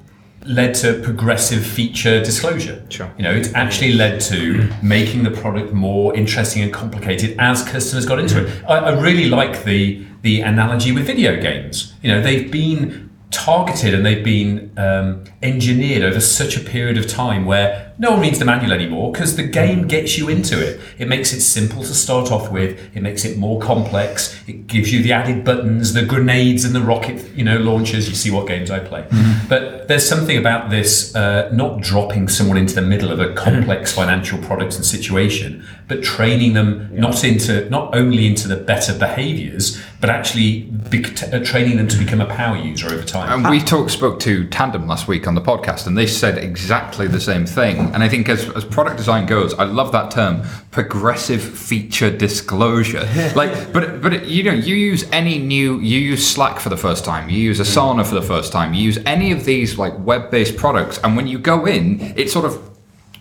[0.48, 2.82] led to progressive feature disclosure.
[2.90, 3.12] Sure.
[3.18, 8.06] You know, it actually led to making the product more interesting and complicated as customers
[8.06, 8.64] got into it.
[8.68, 11.94] I, I really like the the analogy with video games.
[12.02, 17.08] You know, they've been targeted and they've been um, engineered over such a period of
[17.08, 20.80] time where no one reads the manual anymore because the game gets you into it.
[20.98, 22.80] It makes it simple to start off with.
[22.96, 24.42] It makes it more complex.
[24.48, 28.08] It gives you the added buttons, the grenades, and the rocket, you know, launchers.
[28.08, 29.06] You see what games I play.
[29.50, 33.92] But there's something about this uh, not dropping someone into the middle of a complex
[33.92, 39.82] financial product and situation, but training them not into not only into the better behaviours,
[40.02, 43.46] but actually bec- t- uh, training them to become a power user over time.
[43.46, 47.08] And we talked, spoke to Tandem last week on the podcast, and they said exactly
[47.08, 47.78] the same thing.
[47.94, 53.08] And I think as, as product design goes, I love that term, progressive feature disclosure.
[53.36, 57.06] like, but but you know, you use any new, you use Slack for the first
[57.06, 60.58] time, you use Asana for the first time, you use any of these like web-based
[60.58, 62.77] products, and when you go in, it sort of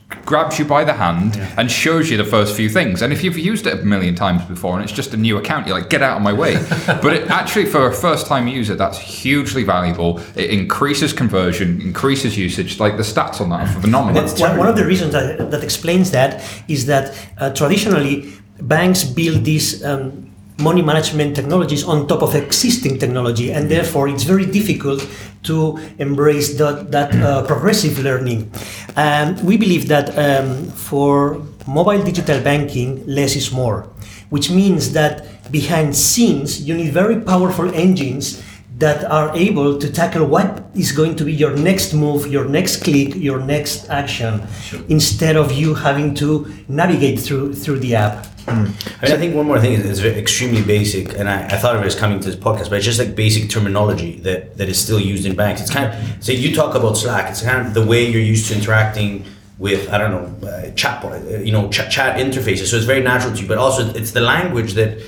[0.09, 3.03] grabs you by the hand and shows you the first few things.
[3.03, 5.66] And if you've used it a million times before and it's just a new account,
[5.66, 6.55] you're like, get out of my way.
[6.87, 10.21] but it actually, for a first time user, that's hugely valuable.
[10.37, 12.79] It increases conversion, increases usage.
[12.79, 14.23] Like the stats on that are phenomenal.
[14.23, 19.03] That's one, one of the reasons that, that explains that is that uh, traditionally banks
[19.03, 24.47] build these um, money management technologies on top of existing technology, and therefore it's very
[24.47, 25.07] difficult
[25.47, 28.51] to embrace that, that uh, progressive learning.
[28.97, 33.89] And we believe that um, for mobile digital banking, less is more,
[34.31, 38.43] which means that behind scenes you need very powerful engines
[38.79, 42.85] that are able to tackle what is going to be your next move, your next
[42.85, 44.43] click, your next action,
[44.89, 48.27] instead of you having to navigate through through the app.
[48.49, 51.75] I, mean, I think one more thing is it's extremely basic, and I, I thought
[51.75, 54.69] of it as coming to this podcast, but it's just like basic terminology that, that
[54.69, 55.62] is still used in banks.
[55.62, 57.31] It's kind of so you talk about Slack.
[57.31, 59.25] It's kind of the way you're used to interacting
[59.59, 62.67] with I don't know uh, chat, uh, you know, chat, chat interfaces.
[62.67, 65.01] So it's very natural to you, but also it's the language that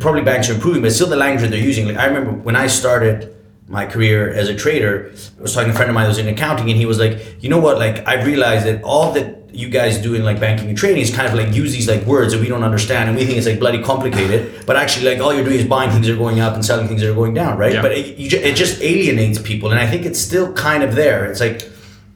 [0.00, 1.86] probably banks are improving, but still the language that they're using.
[1.86, 3.34] Like I remember when I started
[3.68, 6.18] my career as a trader, I was talking to a friend of mine who was
[6.18, 9.40] in accounting, and he was like, you know what, like I've realized that all that
[9.52, 12.04] you guys do in like banking and trading is kind of like use these like
[12.04, 15.20] words that we don't understand and we think it's like bloody complicated, but actually like
[15.20, 17.14] all you're doing is buying things that are going up and selling things that are
[17.14, 17.74] going down, right?
[17.74, 17.82] Yeah.
[17.82, 21.30] But it, you, it just alienates people, and I think it's still kind of there.
[21.30, 21.62] It's like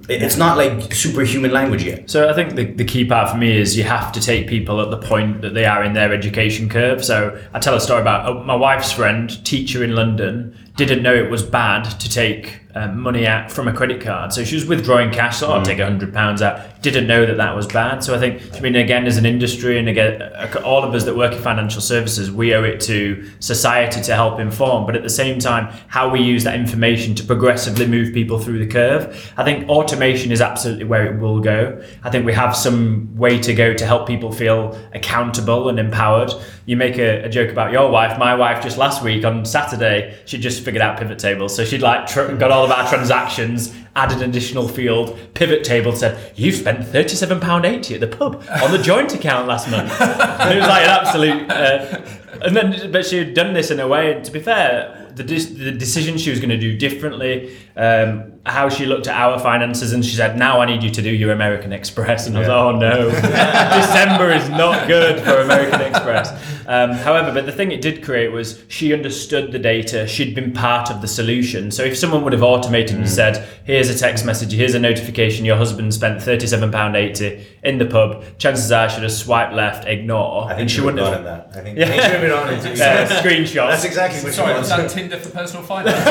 [0.09, 2.11] it's not like superhuman language yet.
[2.11, 4.81] So I think the, the key part for me is you have to take people
[4.81, 7.05] at the point that they are in their education curve.
[7.05, 11.15] So I tell a story about uh, my wife's friend, teacher in London, didn't know
[11.15, 14.33] it was bad to take um, money out from a credit card.
[14.33, 16.83] So she was withdrawing cash, so I'll take a hundred pounds out.
[16.83, 18.03] Didn't know that that was bad.
[18.03, 21.05] So I think, I mean, again, as an industry and again, uh, all of us
[21.05, 24.85] that work in financial services, we owe it to society to help inform.
[24.87, 28.59] But at the same time, how we use that information to progressively move people through
[28.59, 29.33] the curve.
[29.37, 31.81] I think automation is absolutely where it will go.
[32.03, 36.33] I think we have some way to go to help people feel accountable and empowered.
[36.67, 38.19] You make a, a joke about your wife.
[38.19, 41.55] My wife just last week on Saturday, she just figured out pivot tables.
[41.55, 45.95] So she'd like tr- got all of our transactions, added an additional field, pivot table
[45.95, 49.91] said, You've spent £37.80 at the pub on the joint account last month.
[50.45, 51.51] It was like an absolute.
[51.51, 52.03] Uh,
[52.43, 55.47] and then, but she had done this in a way, to be fair, the, dis-
[55.47, 59.93] the decision she was going to do differently, um, how she looked at our finances,
[59.93, 62.27] and she said, Now I need you to do your American Express.
[62.27, 63.11] And I was like, Oh no,
[63.81, 66.31] December is not good for American Express.
[66.67, 70.53] Um, however, but the thing it did create was she understood the data, she'd been
[70.53, 71.71] part of the solution.
[71.71, 75.45] So if someone would have automated and said, Here's a text message, here's a notification,
[75.45, 80.45] your husband spent £37.80 in the pub, chances are she'd have swiped left, ignore.
[80.45, 81.53] I think and she she would wouldn't have have.
[81.53, 81.59] done that.
[81.59, 81.85] I think Yeah.
[81.87, 82.83] She would have been on it too.
[82.83, 83.69] Uh, yeah, screenshot.
[83.71, 84.93] That's exactly what Sorry, she was wants.
[84.95, 86.05] that Tinder for personal finance?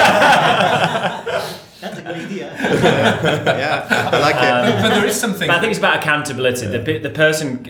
[1.81, 2.55] That's a good idea.
[2.59, 4.81] yeah, I like it.
[4.81, 5.47] but there is something.
[5.47, 6.67] But I think it's about accountability.
[6.67, 7.67] The, the person,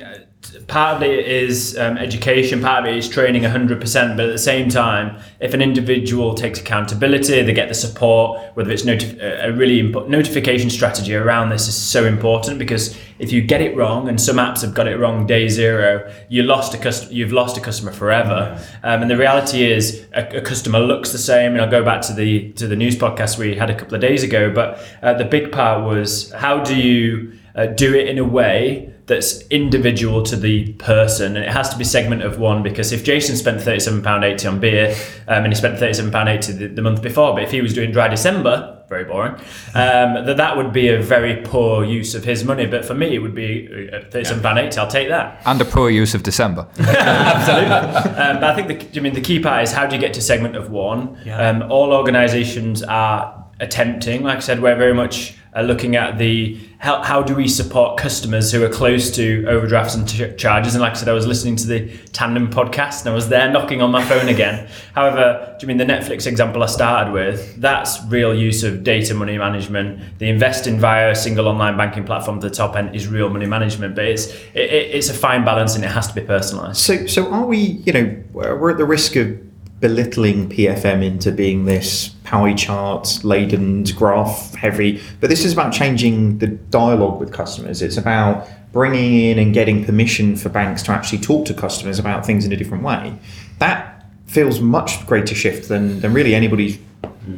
[0.67, 4.17] part of it is um, education, part of it is training 100%.
[4.17, 8.71] But at the same time, if an individual takes accountability, they get the support, whether
[8.71, 13.41] it's notif- a really important notification strategy around this is so important because if you
[13.41, 16.77] get it wrong, and some apps have got it wrong day zero, you lost a
[16.77, 18.59] cust- you've lost a customer forever.
[18.83, 21.53] Um, and the reality is, a, a customer looks the same.
[21.53, 24.01] And I'll go back to the to the news podcast we had a couple of
[24.01, 24.51] days ago.
[24.51, 28.93] But uh, the big part was how do you uh, do it in a way
[29.05, 33.03] that's individual to the person and it has to be segment of one because if
[33.03, 34.95] Jason spent £37.80 on beer
[35.27, 38.07] um, and he spent £37.80 the, the month before but if he was doing dry
[38.07, 39.33] December very boring
[39.73, 43.13] um, that that would be a very poor use of his money but for me
[43.13, 46.67] it would be uh, £37.80 I'll take that And a poor use of December.
[46.79, 47.73] Absolutely.
[47.73, 50.13] um, but I think the, I mean the key part is how do you get
[50.13, 51.17] to segment of one?
[51.25, 51.49] Yeah.
[51.49, 54.23] Um, all organisations are attempting.
[54.23, 57.97] Like I said, we're very much uh, looking at the how, how do we support
[57.97, 60.75] customers who are close to overdrafts and ch- charges.
[60.75, 63.49] And like I said, I was listening to the Tandem podcast and I was there
[63.49, 64.67] knocking on my phone again.
[64.93, 67.55] However, do you mean the Netflix example I started with?
[67.55, 70.19] That's real use of data money management.
[70.19, 73.45] The investing via a single online banking platform to the top end is real money
[73.45, 76.75] management, but it's it, it's a fine balance and it has to be personalised.
[76.75, 77.59] So, so are we?
[77.85, 79.39] You know, we're at the risk of
[79.83, 85.01] belittling PFM into being this pie chart laden, graph heavy.
[85.19, 87.81] But this is about changing the dialogue with customers.
[87.81, 92.25] It's about bringing in and getting permission for banks to actually talk to customers about
[92.25, 93.13] things in a different way.
[93.59, 96.79] That feels much greater shift than, than really anybody's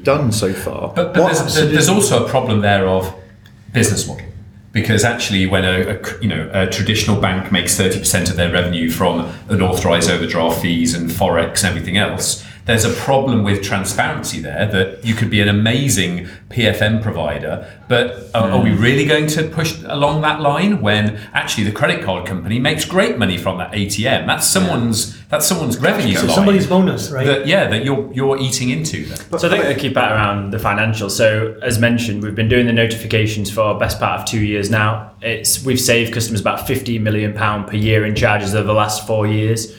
[0.03, 0.93] done so far.
[0.93, 3.11] But, but there's, there's also a problem there of
[3.73, 4.27] business model
[4.75, 8.91] because actually when a, a, you know a traditional bank makes 30% of their revenue
[8.91, 14.65] from unauthorized overdraft fees and forex and everything else there's a problem with transparency there
[14.65, 18.81] that you could be an amazing PFM provider, but are, are we hmm.
[18.81, 23.19] really going to push along that line when actually the credit card company makes great
[23.19, 24.25] money from that ATM?
[24.25, 27.25] That's someone's that's someone's revenue so Somebody's bonus, right?
[27.25, 29.05] That, yeah, that you're you're eating into.
[29.05, 29.39] Then.
[29.39, 31.11] So I think they keep that around the financials.
[31.11, 35.13] So as mentioned, we've been doing the notifications for best part of two years now.
[35.21, 39.05] It's we've saved customers about 50 million pound per year in charges over the last
[39.05, 39.75] four years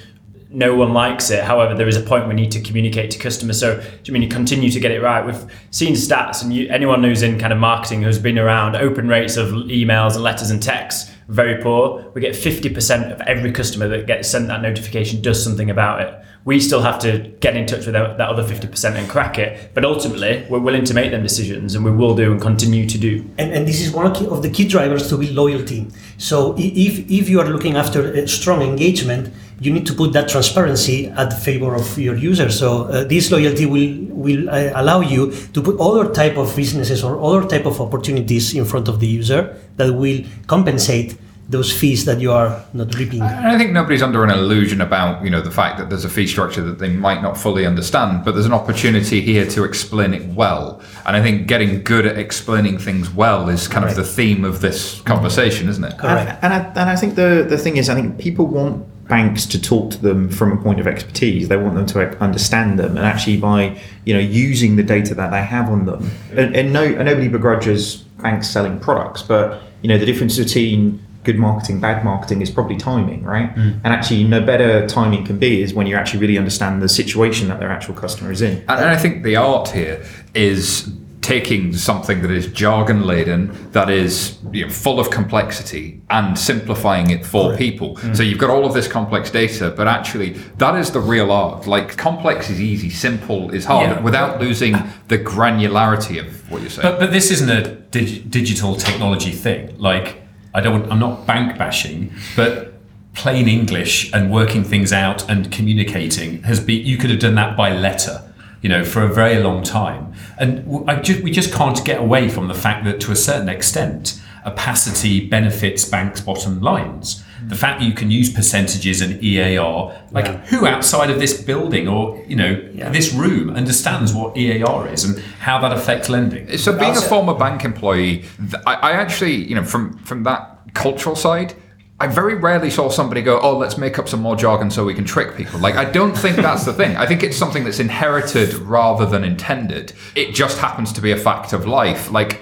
[0.50, 1.44] no one likes it.
[1.44, 3.58] However, there is a point we need to communicate to customers.
[3.58, 5.24] So, do you mean you continue to get it right?
[5.24, 9.08] We've seen stats, and you, anyone who's in kind of marketing who's been around open
[9.08, 12.10] rates of emails and letters and texts very poor.
[12.14, 16.14] We get 50% of every customer that gets sent that notification does something about it.
[16.44, 19.74] We still have to get in touch with that other 50% and crack it.
[19.74, 22.98] But ultimately, we're willing to make them decisions and we will do and continue to
[22.98, 23.28] do.
[23.38, 25.88] And, and this is one of the key drivers to build loyalty.
[26.18, 31.06] So if, if you are looking after strong engagement, you need to put that transparency
[31.08, 32.58] at the favor of your users.
[32.58, 37.02] So uh, this loyalty will will uh, allow you to put other type of businesses
[37.02, 41.16] or other type of opportunities in front of the user that will compensate
[41.48, 43.22] those fees that you are not reaping.
[43.22, 46.26] I think nobody's under an illusion about you know the fact that there's a fee
[46.26, 50.26] structure that they might not fully understand, but there's an opportunity here to explain it
[50.34, 50.82] well.
[51.06, 53.90] And I think getting good at explaining things well is kind right.
[53.92, 55.96] of the theme of this conversation, isn't it?
[55.98, 56.42] Correct.
[56.42, 59.46] And, and, I, and I think the the thing is, I think people want banks
[59.46, 61.48] to talk to them from a point of expertise.
[61.48, 65.30] They want them to understand them, and actually by you know using the data that
[65.30, 66.10] they have on them.
[66.32, 71.02] And, and no, and nobody begrudges banks selling products, but you know the difference between
[71.26, 73.52] good marketing, bad marketing is probably timing, right?
[73.56, 73.80] Mm.
[73.82, 77.48] And actually, no better timing can be is when you actually really understand the situation
[77.48, 78.58] that their actual customer is in.
[78.68, 80.88] And I think the art here is
[81.26, 87.10] taking something that is jargon laden, that is you know, full of complexity, and simplifying
[87.10, 87.58] it for right.
[87.58, 87.96] people.
[87.96, 88.16] Mm.
[88.16, 91.66] So you've got all of this complex data, but actually, that is the real art.
[91.66, 94.00] Like, complex is easy, simple is hard, yeah.
[94.02, 94.74] without losing
[95.08, 96.88] the granularity of what you're saying.
[96.88, 99.76] But, but this isn't a dig- digital technology thing.
[99.78, 100.22] Like,
[100.54, 100.90] I don't.
[100.92, 102.74] I'm not bank bashing, but
[103.14, 106.86] plain English and working things out and communicating has been.
[106.86, 108.25] You could have done that by letter
[108.66, 110.12] you know, for a very long time.
[110.40, 110.66] And
[111.04, 115.28] just, we just can't get away from the fact that to a certain extent, opacity
[115.28, 117.22] benefits banks' bottom lines.
[117.46, 117.58] The mm.
[117.58, 120.44] fact that you can use percentages and EAR, like yeah.
[120.46, 122.90] who outside of this building or you know yeah.
[122.90, 126.58] this room understands what EAR is and how that affects lending.
[126.58, 128.24] So, being a former bank employee,
[128.66, 131.54] I, I actually, you know, from from that cultural side,
[131.98, 134.92] I very rarely saw somebody go, "Oh, let's make up some more jargon so we
[134.92, 136.94] can trick people." Like, I don't think that's the thing.
[136.94, 139.94] I think it's something that's inherited rather than intended.
[140.14, 142.10] It just happens to be a fact of life.
[142.10, 142.32] Like,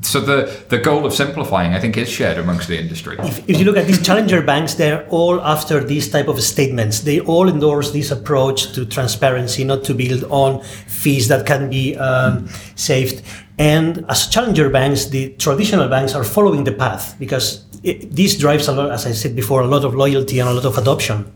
[0.00, 3.18] so the the goal of simplifying, I think, is shared amongst the industry.
[3.18, 7.00] If, if you look at these challenger banks, they're all after these type of statements.
[7.00, 11.94] They all endorse this approach to transparency, not to build on fees that can be
[11.98, 13.22] um, saved.
[13.58, 18.66] And as challenger banks, the traditional banks are following the path because it, this drives
[18.66, 21.30] a lot, as I said before, a lot of loyalty and a lot of adoption.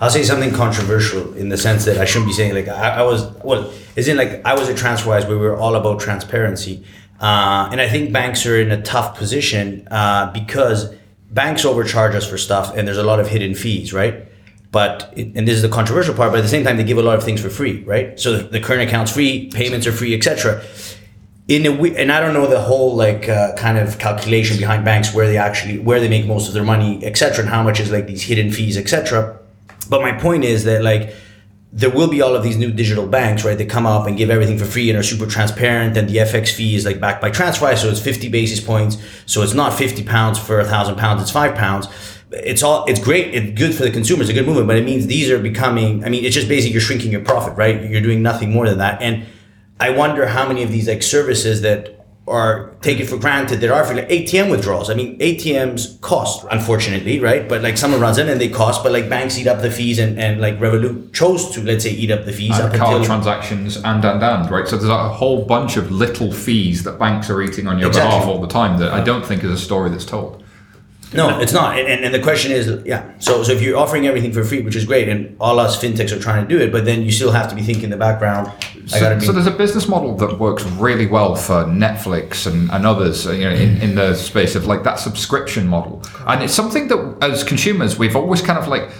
[0.00, 3.02] I'll say something controversial in the sense that I shouldn't be saying like I, I
[3.02, 6.84] was well, isn't like I was at TransferWise where we were all about transparency,
[7.20, 10.94] uh, and I think banks are in a tough position uh, because
[11.32, 14.24] banks overcharge us for stuff, and there's a lot of hidden fees, right?
[14.70, 16.98] But it, and this is the controversial part, but at the same time they give
[16.98, 18.20] a lot of things for free, right?
[18.20, 20.62] So the, the current account's free, payments are free, etc
[21.48, 25.14] in a and I don't know the whole like uh, kind of calculation behind banks
[25.14, 27.90] where they actually where they make most of their money, etc., and how much is
[27.90, 29.38] like these hidden fees, etc.
[29.88, 31.14] But my point is that like
[31.72, 33.56] there will be all of these new digital banks, right?
[33.56, 36.52] They come up and give everything for free and are super transparent, and the FX
[36.52, 40.04] fee is like backed by TransferWise, so it's fifty basis points, so it's not fifty
[40.04, 41.88] pounds for a thousand pounds, it's five pounds.
[42.30, 44.84] It's all it's great, it's good for the consumer, it's a good movement, but it
[44.84, 46.04] means these are becoming.
[46.04, 47.82] I mean, it's just basically you're shrinking your profit, right?
[47.82, 49.24] You're doing nothing more than that, and
[49.80, 53.72] I wonder how many of these like services that are take it for granted there
[53.72, 54.90] are for like ATM withdrawals.
[54.90, 57.48] I mean, ATMs cost, unfortunately, right?
[57.48, 59.98] But like someone runs in and they cost, but like banks eat up the fees
[59.98, 62.96] and, and like Revolut chose to, let's say, eat up the fees and up card
[62.96, 64.68] until transactions and and and right.
[64.68, 68.10] So there's a whole bunch of little fees that banks are eating on your Exactly.
[68.10, 70.37] behalf all the time that I don't think is a story that's told.
[71.12, 71.78] No, it's not.
[71.78, 73.12] And, and, the question is, yeah.
[73.18, 76.12] So, so if you're offering everything for free, which is great, and all us fintechs
[76.12, 77.96] are trying to do it, but then you still have to be thinking in the
[77.96, 78.48] background.
[78.48, 82.86] I So, so there's a business model that works really well for Netflix and, and
[82.86, 86.02] others, uh, you know, in, in the space of like that subscription model.
[86.26, 88.90] And it's something that as consumers we've always kind of like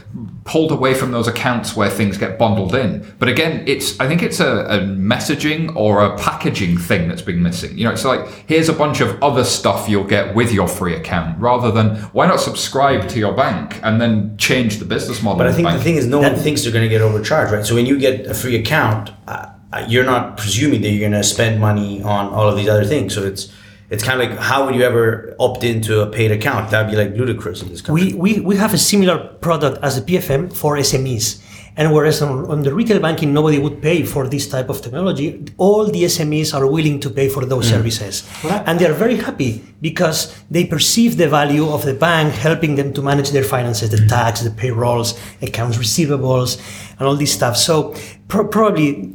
[0.49, 3.15] pulled away from those accounts where things get bundled in.
[3.19, 7.43] But again, it's I think it's a, a messaging or a packaging thing that's been
[7.43, 7.77] missing.
[7.77, 10.95] You know, it's like here's a bunch of other stuff you'll get with your free
[10.95, 15.39] account, rather than why not subscribe to your bank and then change the business model.
[15.39, 15.85] But I think the banking?
[15.85, 17.65] thing is, no one thinks they're going to get overcharged, right?
[17.65, 21.21] So when you get a free account, uh, uh, you're not presuming that you're going
[21.21, 23.15] to spend money on all of these other things.
[23.15, 23.53] So it's
[23.91, 26.71] it's kind of like how would you ever opt into a paid account?
[26.71, 28.13] That'd be like ludicrous in this country.
[28.13, 31.43] We, we, we have a similar product as a PFM for SMEs.
[31.79, 35.45] And whereas on, on the retail banking, nobody would pay for this type of technology,
[35.59, 37.71] all the SMEs are willing to pay for those mm.
[37.71, 38.29] services.
[38.67, 42.93] And they are very happy because they perceive the value of the bank helping them
[42.95, 44.09] to manage their finances, the mm.
[44.09, 46.59] tax, the payrolls, accounts receivables,
[46.99, 47.57] and all this stuff.
[47.57, 47.95] So
[48.27, 49.13] pro- probably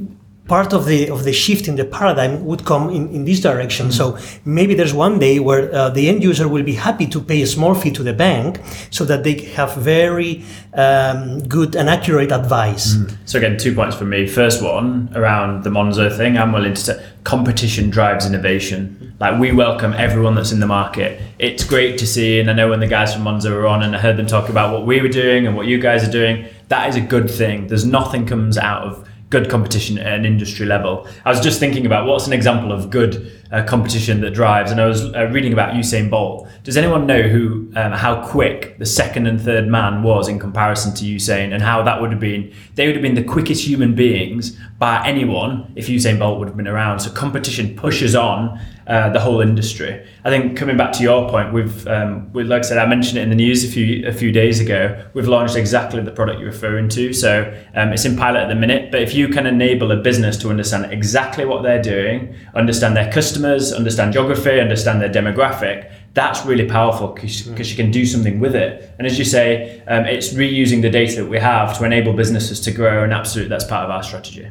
[0.48, 3.92] part of the of the shift in the paradigm would come in, in this direction.
[3.92, 7.42] So maybe there's one day where uh, the end user will be happy to pay
[7.42, 8.60] a small fee to the bank
[8.92, 12.96] so that they have very um, good and accurate advice.
[13.26, 14.28] So again, two points from me.
[14.28, 16.38] First one around the Monzo thing.
[16.38, 19.16] I'm willing to competition drives innovation.
[19.20, 21.22] Like we welcome everyone that's in the market.
[21.40, 23.96] It's great to see, and I know when the guys from Monzo were on, and
[23.96, 26.48] I heard them talk about what we were doing and what you guys are doing.
[26.68, 27.68] That is a good thing.
[27.68, 31.08] There's nothing comes out of good competition at an industry level.
[31.26, 33.32] I was just thinking about what's an example of good
[33.62, 36.48] competition that drives, and I was uh, reading about Usain Bolt.
[36.64, 40.96] Does anyone know who, um, how quick the second and third man was in comparison
[40.96, 42.52] to Usain, and how that would have been?
[42.74, 46.58] They would have been the quickest human beings by anyone if Usain Bolt would have
[46.58, 47.00] been around.
[47.00, 50.06] So competition pushes on uh, the whole industry.
[50.26, 53.18] I think coming back to your point, we've, um, we, like I said, I mentioned
[53.18, 55.06] it in the news a few a few days ago.
[55.14, 57.14] We've launched exactly the product you're referring to.
[57.14, 58.92] So um, it's in pilot at the minute.
[58.92, 63.12] But if you can enable a business to understand exactly what they're doing, understand their
[63.44, 68.56] customers, understand geography, understand their demographic, that's really powerful because you can do something with
[68.56, 68.94] it.
[68.98, 72.60] And as you say, um, it's reusing the data that we have to enable businesses
[72.62, 73.04] to grow.
[73.04, 74.48] And absolutely, that's part of our strategy.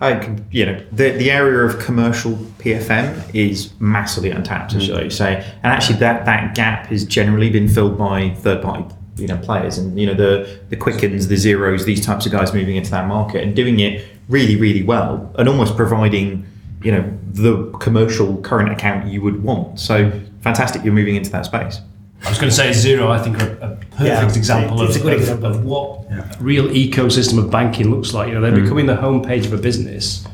[0.00, 5.10] I can, you know, the, the area of commercial PFM is massively untapped, as you
[5.10, 9.36] say, and actually that, that gap has generally been filled by third party, you know,
[9.36, 12.90] players, and you know the the Quickens, the Xeros, these types of guys moving into
[12.92, 16.46] that market and doing it really, really well, and almost providing,
[16.82, 19.78] you know, the commercial current account you would want.
[19.78, 20.10] So
[20.40, 21.80] fantastic, you're moving into that space.
[22.24, 23.10] I was going to say Xero.
[23.10, 25.50] I think are a perfect Yeah, example it's of, a good example.
[25.50, 28.28] of what a real ecosystem of banking looks like.
[28.28, 28.62] You know, they're hmm.
[28.62, 30.26] becoming the homepage of a business.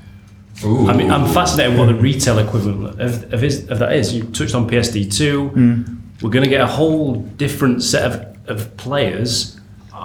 [0.64, 4.14] I mean, I'm fascinated what the retail equivalent of, of, is, of that is.
[4.14, 5.50] You touched on PSD2.
[5.50, 5.82] Hmm.
[6.22, 9.55] We're going to get a whole different set of, of players.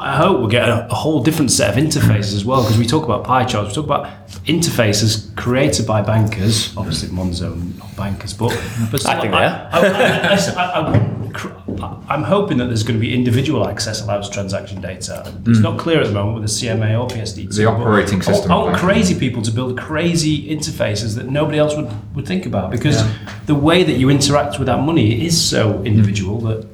[0.02, 2.88] I hope we'll get a, a whole different set of interfaces as well, because we
[2.88, 8.34] talk about pie charts, we talk about interfaces created by bankers, obviously Monzo, not bankers,
[8.34, 8.49] but,
[8.91, 9.70] but I think they are.
[9.72, 11.49] I, I, I, I want, cr-
[12.10, 15.24] I'm hoping that there's going to be individual access allowed to transaction data.
[15.45, 15.64] It's hmm.
[15.64, 17.56] not clear at the moment with the CMA or PSD2.
[17.56, 18.89] The operating system I of want banking.
[18.89, 23.04] crazy people to build crazy interfaces that nobody else would, would think about because
[23.45, 26.68] the way that you interact with that money is so individual that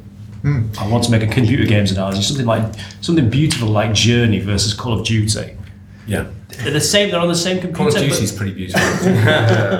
[0.47, 0.79] Hmm.
[0.79, 2.63] I want to make a computer games analogy, something like
[3.01, 5.57] something beautiful like Journey versus Call of Duty.
[6.05, 6.27] Yeah.
[6.47, 7.11] They're the same.
[7.11, 7.77] They're on the same computer.
[7.77, 8.05] Call computer.
[8.05, 8.81] of but Duty's pretty beautiful.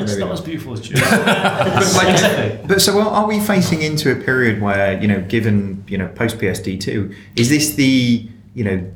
[0.04, 1.02] it's not as beautiful as Journey.
[1.08, 5.86] But, like, but so are- are we facing into a period where you know, given
[5.88, 8.92] you know, post PSD two, is this the you know,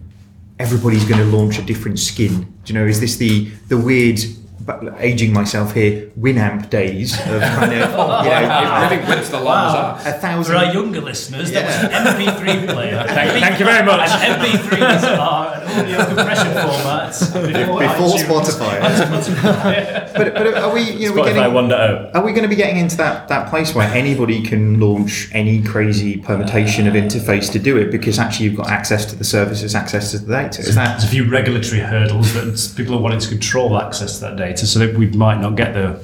[0.60, 2.42] everybody's going to launch a different skin?
[2.66, 4.20] Do you know, is this the the weird?
[4.66, 9.30] But Aging myself here, Winamp days of kind of, oh, you know, It really whips
[9.30, 10.05] the lines up.
[10.05, 13.03] a For our younger listeners, that was an MP3 player.
[13.07, 14.09] Thank, thank you very much.
[14.09, 18.41] And MP3s are an audio compression format before, Before.
[18.41, 20.82] Spotify, but, but are we?
[20.91, 22.16] You know, we're Spotify getting, 1.0.
[22.16, 25.62] Are we going to be getting into that, that place where anybody can launch any
[25.62, 29.76] crazy permutation of interface to do it because actually you've got access to the services,
[29.76, 30.62] access to the data?
[30.62, 34.36] Is There's a few regulatory hurdles that people are wanting to control access to that
[34.38, 36.02] data, so that we might not get the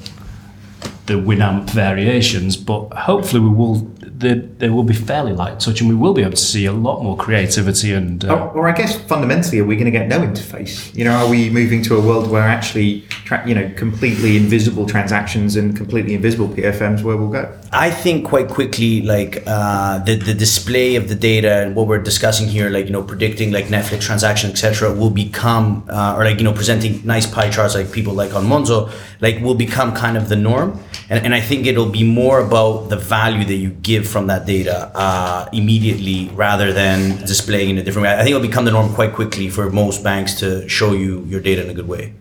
[1.08, 3.92] the Winamp variations, but hopefully we will.
[4.18, 6.72] They, they will be fairly light touch, and we will be able to see a
[6.72, 8.26] lot more creativity and.
[8.26, 10.96] Uh, Or, or I guess fundamentally, are we going to get no interface?
[10.96, 14.86] You know, are we moving to a world where actually, tra- you know, completely invisible
[14.88, 17.52] transactions and completely invisible PFMs where we'll go?
[17.72, 22.02] I think quite quickly, like uh, the the display of the data and what we're
[22.12, 26.38] discussing here, like you know, predicting like Netflix transaction, etc., will become uh, or like
[26.40, 28.90] you know, presenting nice pie charts like people like on Monzo,
[29.22, 30.80] like will become kind of the norm.
[31.10, 34.46] And, and I think it'll be more about the value that you give from that
[34.46, 38.14] data uh, immediately rather than displaying in a different way.
[38.14, 41.42] I think it'll become the norm quite quickly for most banks to show you your
[41.42, 42.14] data in a good way.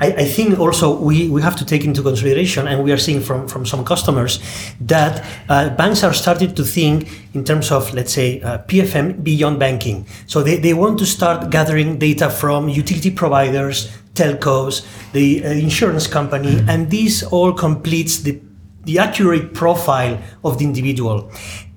[0.00, 3.20] I, I think also we, we have to take into consideration, and we are seeing
[3.20, 4.40] from, from some customers,
[4.80, 9.58] that uh, banks are starting to think in terms of, let's say, uh, PFM beyond
[9.58, 10.06] banking.
[10.26, 16.06] So they, they want to start gathering data from utility providers, telcos, the uh, insurance
[16.06, 18.40] company, and this all completes the,
[18.84, 21.30] the accurate profile of the individual.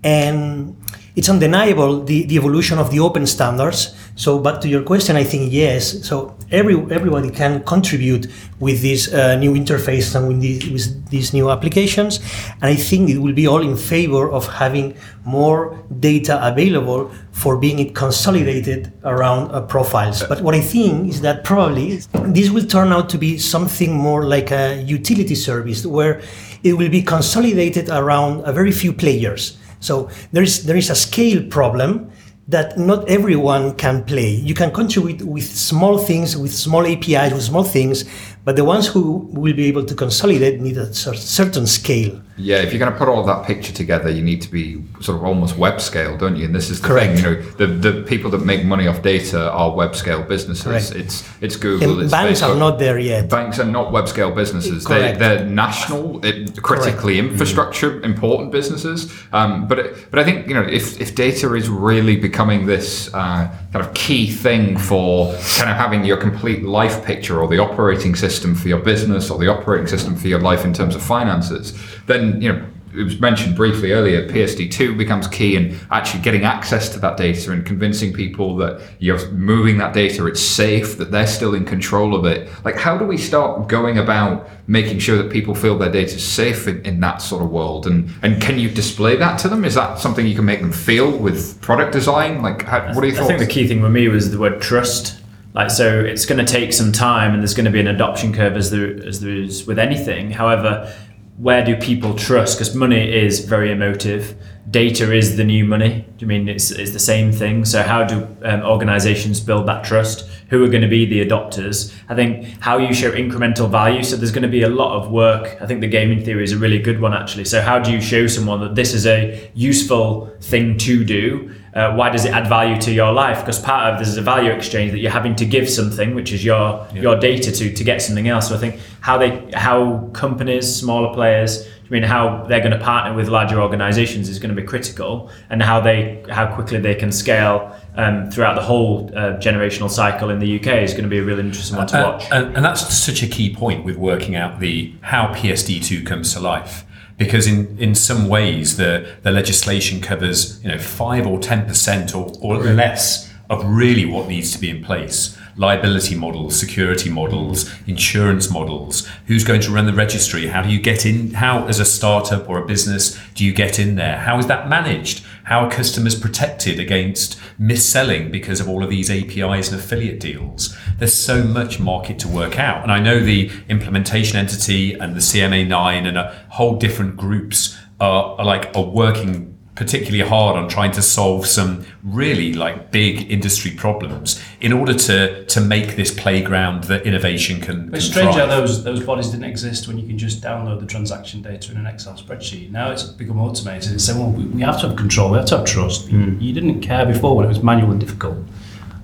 [0.04, 0.76] And
[1.16, 3.96] it's undeniable the, the evolution of the open standards.
[4.16, 6.08] So, but to your question, I think yes.
[6.08, 8.28] So every everybody can contribute
[8.60, 12.20] with this uh, new interface and with, these with these new applications,
[12.62, 14.96] and I think it will be all in favor of having
[15.26, 20.24] more data available for being it consolidated around uh, profiles.
[20.24, 24.26] But what I think is that probably this will turn out to be something more
[24.26, 26.22] like a utility service where
[26.64, 29.58] it will be consolidated around a very few players.
[29.80, 32.10] So there is there is a scale problem
[32.48, 34.30] that not everyone can play.
[34.30, 38.04] You can contribute with small things, with small APIs, with small things,
[38.44, 42.22] but the ones who will be able to consolidate need a certain scale.
[42.36, 45.18] Yeah, if you're going to put all that picture together, you need to be sort
[45.20, 46.46] of almost web scale, don't you?
[46.46, 47.20] And this is the Correct.
[47.20, 50.64] thing, you know, the, the people that make money off data are web scale businesses.
[50.64, 50.92] Correct.
[50.96, 53.30] It's it's Google, it's banks are not there yet.
[53.30, 54.84] Banks are not web scale businesses.
[54.86, 55.20] They, Correct.
[55.20, 59.14] they're national, it, critically infrastructure important businesses.
[59.32, 63.14] Um, but it, but I think you know if, if data is really becoming this
[63.14, 67.60] uh, kind of key thing for kind of having your complete life picture or the
[67.60, 71.04] operating system for your business or the operating system for your life in terms of
[71.04, 71.74] finances,
[72.08, 76.90] then you know it was mentioned briefly earlier, PSD2 becomes key in actually getting access
[76.90, 81.28] to that data and convincing people that you're moving that data, it's safe, that they're
[81.28, 82.50] still in control of it.
[82.64, 86.26] Like, how do we start going about making sure that people feel their data is
[86.26, 87.88] safe in, in that sort of world?
[87.88, 89.66] And, and can you display that to them?
[89.66, 92.42] Is that something you can make them feel with product design?
[92.42, 94.62] Like, how, what are your I think the key thing with me was the word
[94.62, 95.20] trust.
[95.56, 98.34] Like, so it's going to take some time, and there's going to be an adoption
[98.34, 100.32] curve as there as there is with anything.
[100.32, 100.92] However,
[101.38, 102.58] where do people trust?
[102.58, 104.36] Because money is very emotive.
[104.70, 106.06] Data is the new money.
[106.18, 107.66] Do you mean it's, it's the same thing?
[107.66, 110.30] So how do um, organizations build that trust?
[110.50, 111.94] Who are going to be the adopters?
[112.08, 114.04] I think how you show incremental value.
[114.04, 115.58] So there's going to be a lot of work.
[115.60, 117.46] I think the gaming theory is a really good one actually.
[117.46, 121.54] So how do you show someone that this is a useful thing to do?
[121.76, 123.40] Uh, why does it add value to your life?
[123.40, 126.32] Because part of this is a value exchange that you're having to give something, which
[126.32, 128.50] is your your data to to get something else.
[128.50, 132.84] So I think how they how companies, smaller players, I mean how they're going to
[132.84, 136.94] partner with larger organizations is going to be critical, and how they how quickly they
[136.94, 141.10] can scale um, throughout the whole uh, generational cycle in the UK is going to
[141.10, 142.26] be a really interesting one to Uh, watch.
[142.32, 146.40] and, and that's such a key point with working out the how PSD2 comes to
[146.40, 146.86] life.
[147.18, 152.16] Because in, in some ways the, the legislation covers you know five or ten percent
[152.16, 155.38] or, or less of really what needs to be in place.
[155.56, 160.80] Liability models, security models, insurance models, who's going to run the registry, how do you
[160.80, 164.18] get in how as a startup or a business do you get in there?
[164.18, 165.24] How is that managed?
[165.44, 170.76] How are customers protected against mis-selling because of all of these APIs and affiliate deals?
[171.00, 172.82] There's so much market to work out.
[172.82, 178.36] And I know the implementation entity and the CMA9 and a whole different groups are,
[178.40, 183.72] are like are working particularly hard on trying to solve some really like big industry
[183.72, 188.46] problems in order to to make this playground that innovation can, can It's strange how
[188.46, 191.88] those those bodies didn't exist when you can just download the transaction data in an
[191.88, 192.70] Excel spreadsheet.
[192.70, 193.94] Now it's become automated.
[193.94, 196.10] It's saying, well, we, we have to have control, we have to have trust.
[196.10, 196.40] Hmm.
[196.40, 198.38] You didn't care before when it was manual and difficult.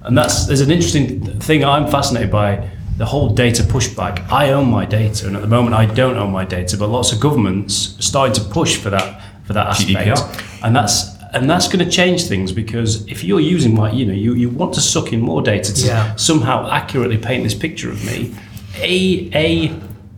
[0.04, 1.66] And that's there's an interesting thing.
[1.66, 4.30] I'm fascinated by the whole data pushback.
[4.30, 7.12] I own my data, and at the moment I don't own my data, but lots
[7.12, 10.08] of governments are starting to push for that for that aspect.
[10.08, 10.64] GDPR.
[10.64, 14.14] And that's and that's going to change things because if you're using my, you know,
[14.14, 16.16] you, you want to suck in more data to Yeah.
[16.16, 18.36] somehow accurately paint this picture of me.
[18.78, 19.74] A a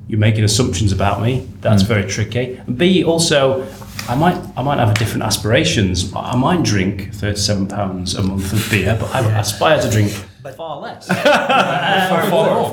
[0.09, 1.47] you're making assumptions about me.
[1.61, 2.55] That's very tricky.
[2.67, 3.65] And B also,
[4.09, 6.13] I might I might have different aspirations.
[6.13, 10.11] I I might drink thirty-seven pounds a month of beer, but I aspire to drink
[10.43, 11.07] but far less.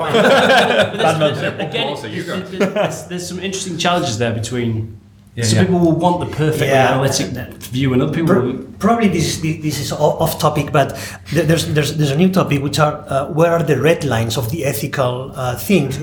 [0.09, 2.41] But there's- again, Closer you go.
[2.41, 5.01] there's, there's- there's some interesting challenges there between
[5.37, 5.65] Some yeah.
[5.65, 6.91] people will want the perfect Yeah.
[6.93, 7.29] analytic
[7.71, 8.59] view, and other people Pro- will.
[8.79, 10.89] Probably this this is off topic, but
[11.33, 14.51] there's there's there's a new topic which are uh, where are the red lines of
[14.51, 15.99] the ethical uh, things?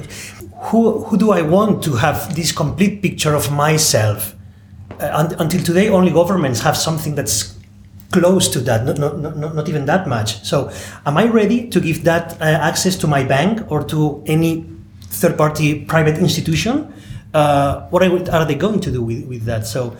[0.71, 4.33] Who who do I want to have this complete picture of myself?
[5.01, 7.53] Uh, un- until today, only governments have something that's
[8.11, 10.41] close to that, not, not, not, not even that much.
[10.45, 10.71] So,
[11.05, 14.63] am I ready to give that uh, access to my bank or to any
[15.11, 16.93] third party private institution?
[17.35, 19.67] Uh, what are, are they going to do with, with that?
[19.67, 19.95] So,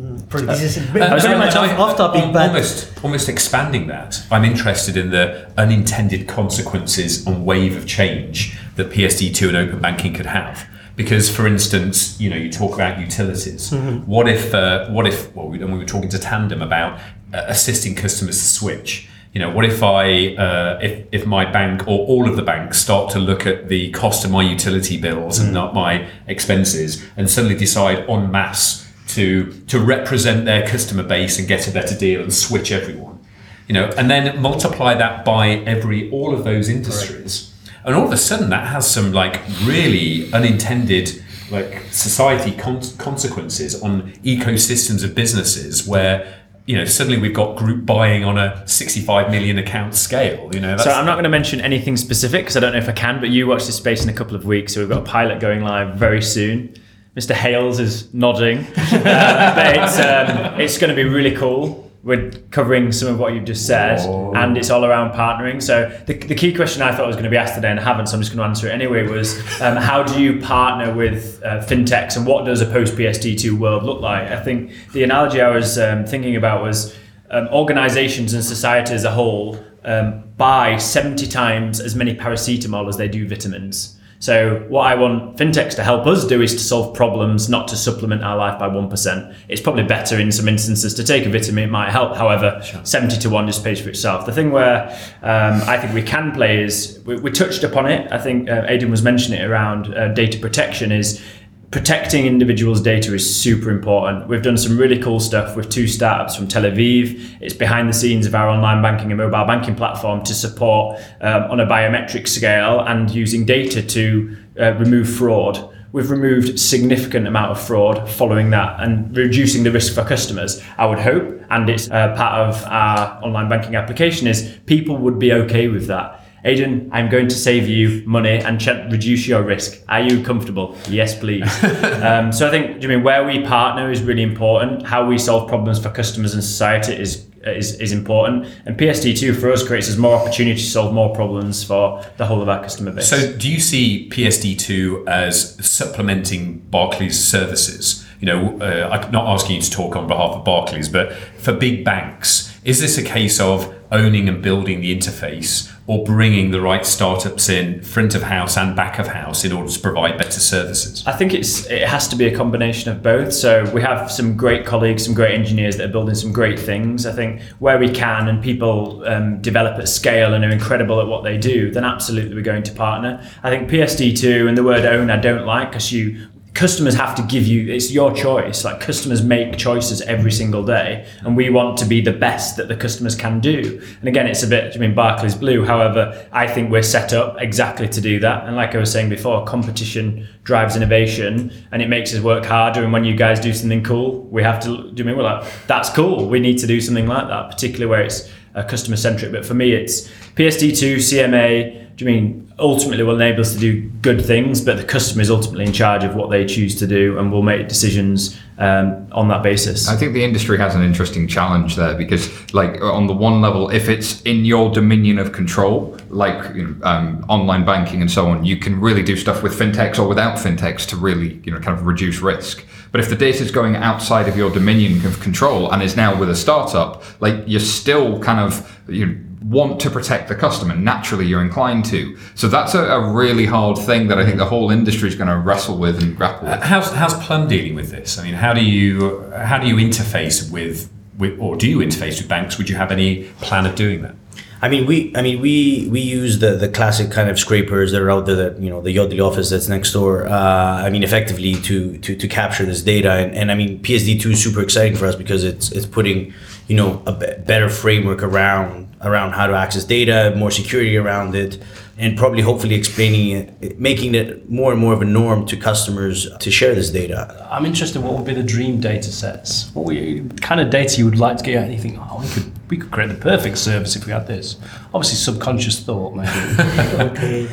[0.00, 3.28] mm, this is very, Uh, very much off, I- off topic, al- but almost almost
[3.28, 4.22] expanding that.
[4.30, 10.14] I'm interested in the unintended consequences and wave of change that PSD2 and open banking
[10.14, 10.66] could have.
[10.94, 13.72] Because, for instance, you know, you talk about utilities.
[14.06, 16.98] What if, uh, what if, well, we, and we were talking to Tandem about
[17.34, 19.07] uh, assisting customers to switch.
[19.32, 22.78] You know, what if I, uh, if, if my bank or all of the banks
[22.78, 27.30] start to look at the cost of my utility bills and not my expenses, and
[27.30, 32.22] suddenly decide en masse to to represent their customer base and get a better deal
[32.22, 33.18] and switch everyone?
[33.66, 37.52] You know and then multiply that by every all of those industries.
[37.84, 43.80] And all of a sudden that has some like really unintended like society con- consequences
[43.82, 46.37] on ecosystems of businesses where
[46.68, 50.76] you know suddenly we've got group buying on a 65 million account scale you know
[50.76, 53.20] So I'm not going to mention anything specific because I don't know if I can,
[53.20, 54.74] but you watch this space in a couple of weeks.
[54.74, 56.74] So we've got a pilot going live very soon.
[57.16, 57.32] Mr.
[57.32, 61.87] Hales is nodding, uh, but it's, um, it's going to be really cool.
[62.08, 64.00] We're covering some of what you've just said,
[64.34, 65.62] and it's all around partnering.
[65.62, 67.82] So the, the key question I thought was going to be asked today, and I
[67.82, 69.06] haven't, so I'm just going to answer it anyway.
[69.06, 73.58] Was um, how do you partner with uh, fintechs, and what does a post PSD2
[73.58, 74.30] world look like?
[74.30, 76.96] I think the analogy I was um, thinking about was
[77.30, 82.96] um, organizations and society as a whole um, buy 70 times as many paracetamol as
[82.96, 83.97] they do vitamins.
[84.20, 87.76] So what I want fintechs to help us do is to solve problems, not to
[87.76, 89.36] supplement our life by 1%.
[89.48, 92.16] It's probably better in some instances to take a vitamin, it might help.
[92.16, 94.26] However, 70 to 1 just pays for itself.
[94.26, 94.88] The thing where
[95.22, 98.64] um, I think we can play is, we, we touched upon it, I think uh,
[98.66, 101.22] Aidan was mentioning it around uh, data protection is
[101.70, 104.26] protecting individuals' data is super important.
[104.26, 107.36] We've done some really cool stuff with two startups from Tel Aviv.
[107.40, 111.42] It's behind the scenes of our online banking and mobile banking platform to support um,
[111.50, 115.74] on a biometric scale and using data to uh, remove fraud.
[115.92, 120.62] We've removed significant amount of fraud following that and reducing the risk for customers.
[120.76, 125.18] I would hope, and it's uh, part of our online banking application, is people would
[125.18, 126.17] be okay with that.
[126.44, 129.82] Aidan, I'm going to save you money and ch- reduce your risk.
[129.88, 130.76] Are you comfortable?
[130.88, 131.64] Yes, please.
[132.02, 134.86] um, so I think, I mean, where we partner is really important.
[134.86, 138.46] How we solve problems for customers and society is is, is important.
[138.66, 142.42] And PSD2 for us creates us more opportunity to solve more problems for the whole
[142.42, 143.08] of our customer base.
[143.08, 148.04] So, do you see PSD2 as supplementing Barclays services?
[148.20, 151.52] You know, uh, I'm not asking you to talk on behalf of Barclays, but for
[151.52, 156.60] big banks, is this a case of owning and building the interface or bringing the
[156.60, 160.38] right startups in front of house and back of house in order to provide better
[160.38, 161.02] services?
[161.06, 163.32] I think it's it has to be a combination of both.
[163.32, 167.06] So we have some great colleagues, some great engineers that are building some great things.
[167.06, 171.06] I think where we can and people um, develop at scale and are incredible at
[171.06, 173.26] what they do, then absolutely we're going to partner.
[173.42, 176.28] I think PSD2 and the word own I don't like because you
[176.58, 181.06] customers have to give you it's your choice like customers make choices every single day
[181.20, 183.80] and we want to be the best that the customers can do.
[184.00, 186.02] And again it's a bit i mean Barclays blue however
[186.32, 188.44] i think we're set up exactly to do that.
[188.44, 192.82] And like i was saying before competition drives innovation and it makes us work harder.
[192.82, 195.44] And when you guys do something cool we have to do you mean we're like
[195.68, 196.28] that's cool.
[196.28, 199.54] We need to do something like that particularly where it's uh, customer centric but for
[199.54, 204.60] me it's psd2 cma do you mean ultimately will enable us to do good things,
[204.60, 207.42] but the customer is ultimately in charge of what they choose to do, and will
[207.42, 209.88] make decisions um, on that basis.
[209.88, 213.70] I think the industry has an interesting challenge there because, like, on the one level,
[213.70, 218.28] if it's in your dominion of control, like you know, um, online banking and so
[218.28, 221.60] on, you can really do stuff with fintechs or without fintechs to really, you know,
[221.60, 222.64] kind of reduce risk.
[222.90, 226.18] But if the data is going outside of your dominion of control and is now
[226.18, 230.74] with a startup, like you're still kind of you know, want to protect the customer.
[230.74, 232.16] Naturally, you're inclined to.
[232.34, 235.28] So that's a, a really hard thing that I think the whole industry is going
[235.28, 236.62] to wrestle with and grapple with.
[236.62, 238.18] How's, how's Plum dealing with this?
[238.18, 242.18] I mean, how do you how do you interface with, with or do you interface
[242.18, 242.58] with banks?
[242.58, 244.14] Would you have any plan of doing that?
[244.60, 248.02] I mean, we, I mean, we, we use the, the classic kind of scrapers that
[248.02, 250.26] are out there that, you know, the Yodlee office that's next door.
[250.26, 253.12] Uh, I mean, effectively to, to, to capture this data.
[253.12, 256.34] And, and I mean, PSD2 is super exciting for us because it's, it's putting,
[256.68, 261.58] you know a better framework around around how to access data, more security around it,
[261.96, 266.28] and probably hopefully explaining it, making it more and more of a norm to customers
[266.38, 267.48] to share this data.
[267.50, 268.02] I'm interested.
[268.02, 269.70] What would be the dream data sets?
[269.74, 271.64] What we, kind of data you would like to get?
[271.64, 274.26] And you think, oh, we could we could create the perfect service if we had
[274.26, 274.56] this.
[274.92, 276.28] Obviously, subconscious thought, maybe.
[277.08, 277.48] Okay.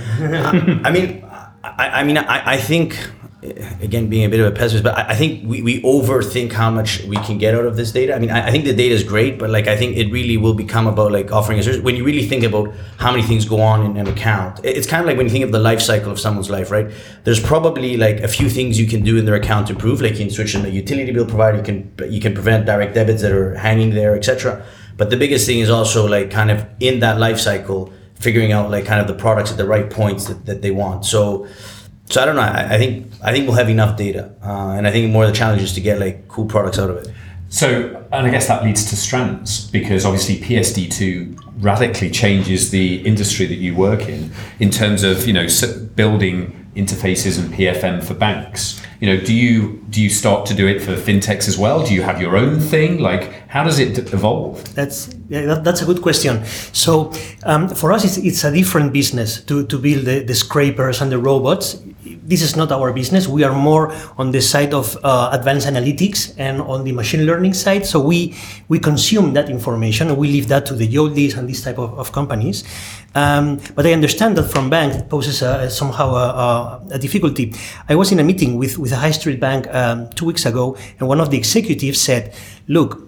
[0.84, 1.24] I mean,
[1.63, 3.09] I, I mean, I, I think
[3.81, 7.03] again being a bit of a pessimist, but I, think we, we overthink how much
[7.03, 8.15] we can get out of this data.
[8.15, 10.37] I mean, I, I think the data is great, but like I think it really
[10.37, 11.81] will become about like offering a service.
[11.81, 15.01] When you really think about how many things go on in an account, it's kind
[15.01, 16.89] of like when you think of the life cycle of someone's life, right?
[17.23, 20.13] There's probably like a few things you can do in their account to improve, like
[20.13, 23.21] you can switch in a utility bill provider, you can you can prevent direct debits
[23.21, 24.65] that are hanging there, etc.
[24.97, 28.71] But the biggest thing is also like kind of in that life cycle, figuring out
[28.71, 31.05] like kind of the products at the right points that, that they want.
[31.05, 31.47] So
[32.10, 32.41] so I don't know.
[32.41, 35.30] I, I think I think we'll have enough data, uh, and I think more of
[35.30, 37.14] the challenge is to get like cool products out of it.
[37.49, 43.45] So, and I guess that leads to strands because obviously PSD2 radically changes the industry
[43.45, 45.47] that you work in in terms of you know
[45.95, 48.82] building interfaces and PFM for banks.
[48.99, 51.86] You know, do you do you start to do it for fintechs as well?
[51.86, 52.99] Do you have your own thing?
[52.99, 54.76] Like, how does it evolve?
[54.76, 56.45] That's yeah, that, that's a good question.
[56.73, 57.11] So
[57.43, 61.11] um, for us, it's, it's a different business to, to build the, the scrapers and
[61.11, 61.82] the robots.
[62.03, 63.28] This is not our business.
[63.28, 67.53] We are more on the side of uh, advanced analytics and on the machine learning
[67.53, 67.86] side.
[67.86, 68.36] So we
[68.67, 71.97] we consume that information and we leave that to the Yodlees and this type of,
[71.97, 72.63] of companies.
[73.13, 77.53] Um, but I understand that from banks it poses a, somehow a, a, a difficulty.
[77.88, 80.78] I was in a meeting with, with a high street bank um, two weeks ago,
[80.99, 82.34] and one of the executives said,
[82.67, 83.05] "Look,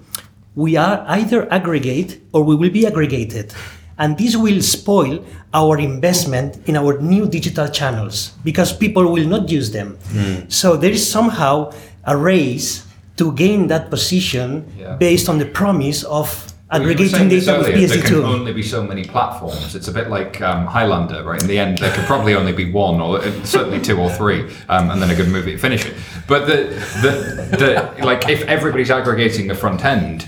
[0.57, 3.53] we are either aggregate or we will be aggregated.
[3.99, 9.49] And this will spoil our investment in our new digital channels because people will not
[9.49, 9.97] use them.
[10.09, 10.49] Hmm.
[10.49, 11.71] So there is somehow
[12.05, 12.85] a race
[13.17, 14.95] to gain that position Yeah.
[14.97, 18.15] based on the promise of Well, you were aggregating this data with earlier, There can
[18.15, 18.23] PSD2.
[18.25, 19.75] only be so many platforms.
[19.75, 21.41] It's a bit like um, Highlander, right?
[21.41, 24.41] In the end, there could probably only be one, or uh, certainly two or three,
[24.69, 25.95] um, and then a good movie to finish it.
[26.27, 26.63] But the,
[27.01, 27.57] the,
[27.97, 30.27] the like, if everybody's aggregating the front end,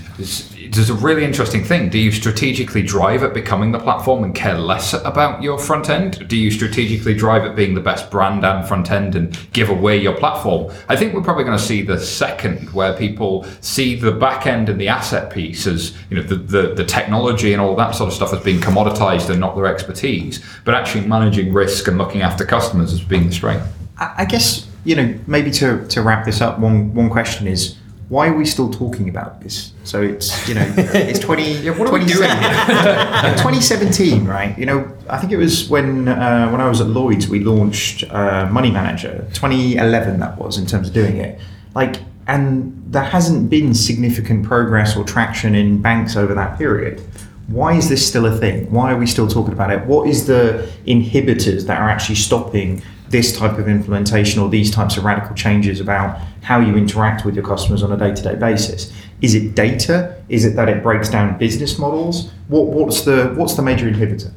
[0.78, 1.88] it's a really interesting thing.
[1.88, 6.28] Do you strategically drive at becoming the platform and care less about your front end?
[6.28, 9.96] Do you strategically drive at being the best brand and front end and give away
[9.96, 10.72] your platform?
[10.88, 14.68] I think we're probably going to see the second, where people see the back end
[14.68, 18.08] and the asset piece as you know the, the, the technology and all that sort
[18.08, 22.22] of stuff as being commoditized and not their expertise, but actually managing risk and looking
[22.22, 23.66] after customers as being the strength.
[23.98, 27.76] I guess you know maybe to, to wrap this up, one one question is
[28.10, 29.72] why are we still talking about this?
[29.84, 34.58] So it's you know it's twenty what are we doing 2017, right?
[34.58, 38.02] You know I think it was when uh, when I was at Lloyds we launched
[38.10, 41.40] uh, Money Manager 2011 that was in terms of doing it
[41.76, 47.00] like and there hasn't been significant progress or traction in banks over that period.
[47.46, 48.70] Why is this still a thing?
[48.72, 49.84] Why are we still talking about it?
[49.86, 54.96] What is the inhibitors that are actually stopping this type of implementation or these types
[54.96, 58.92] of radical changes about how you interact with your customers on a day-to-day basis?
[59.20, 60.16] Is it data?
[60.28, 62.30] Is it that it breaks down business models?
[62.48, 64.32] What, what's the what's the major inhibitor?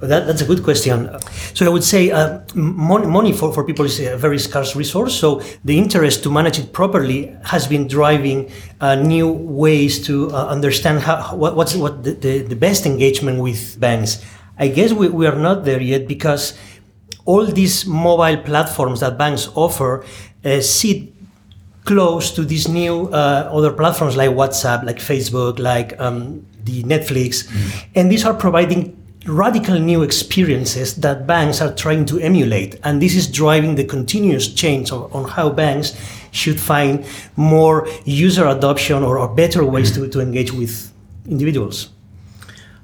[0.00, 1.10] That, that's a good question.
[1.54, 5.12] So I would say uh, money, money for, for people is a very scarce resource.
[5.12, 8.48] So the interest to manage it properly has been driving
[8.80, 13.40] uh, new ways to uh, understand how, what, what's what the, the, the best engagement
[13.40, 14.24] with banks.
[14.56, 16.56] I guess we, we are not there yet because
[17.28, 20.02] all these mobile platforms that banks offer
[20.46, 21.12] uh, sit
[21.84, 27.30] close to these new uh, other platforms like WhatsApp, like Facebook, like um, the Netflix,
[27.94, 28.94] and these are providing
[29.26, 34.48] radical new experiences that banks are trying to emulate, and this is driving the continuous
[34.48, 35.94] change on, on how banks
[36.30, 37.04] should find
[37.36, 40.90] more user adoption or, or better ways to, to engage with
[41.26, 41.90] individuals.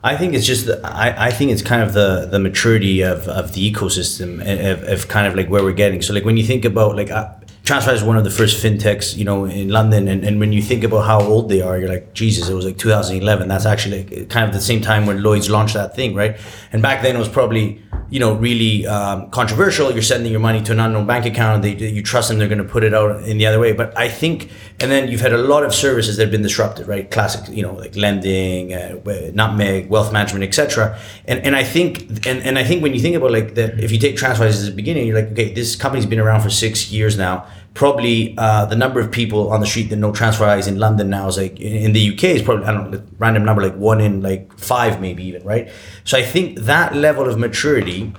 [0.05, 3.55] I think it's just I, I think it's kind of the the maturity of, of
[3.55, 6.03] the ecosystem of, of kind of like where we're getting.
[6.03, 7.33] So like when you think about like uh,
[7.65, 10.85] TransferWise one of the first fintechs, you know, in London, and, and when you think
[10.85, 13.49] about how old they are, you're like, Jesus, it was like 2011.
[13.49, 16.37] That's actually like kind of the same time when Lloyds launched that thing, right?
[16.73, 19.91] And back then it was probably you know really um, controversial.
[19.91, 21.62] You're sending your money to an unknown bank account.
[21.62, 23.73] They you trust them, they're going to put it out in the other way.
[23.73, 24.51] But I think,
[24.81, 27.11] and then you've had a lot of services that have been disrupted, right?
[27.11, 29.01] Classic, you know, like lending, uh,
[29.33, 30.99] Nutmeg, wealth management, etc.
[31.25, 33.91] And and I think and, and I think when you think about like that, if
[33.91, 36.93] you take TransferWise as the beginning, you're like, okay, this company's been around for six
[36.93, 37.47] years now.
[37.75, 41.27] Probably uh, the number of people on the street that know TransferWise in London now
[41.27, 44.22] is like in the UK is probably I don't know random number like one in
[44.22, 45.68] like five maybe even right.
[46.05, 48.12] So I think that level of maturity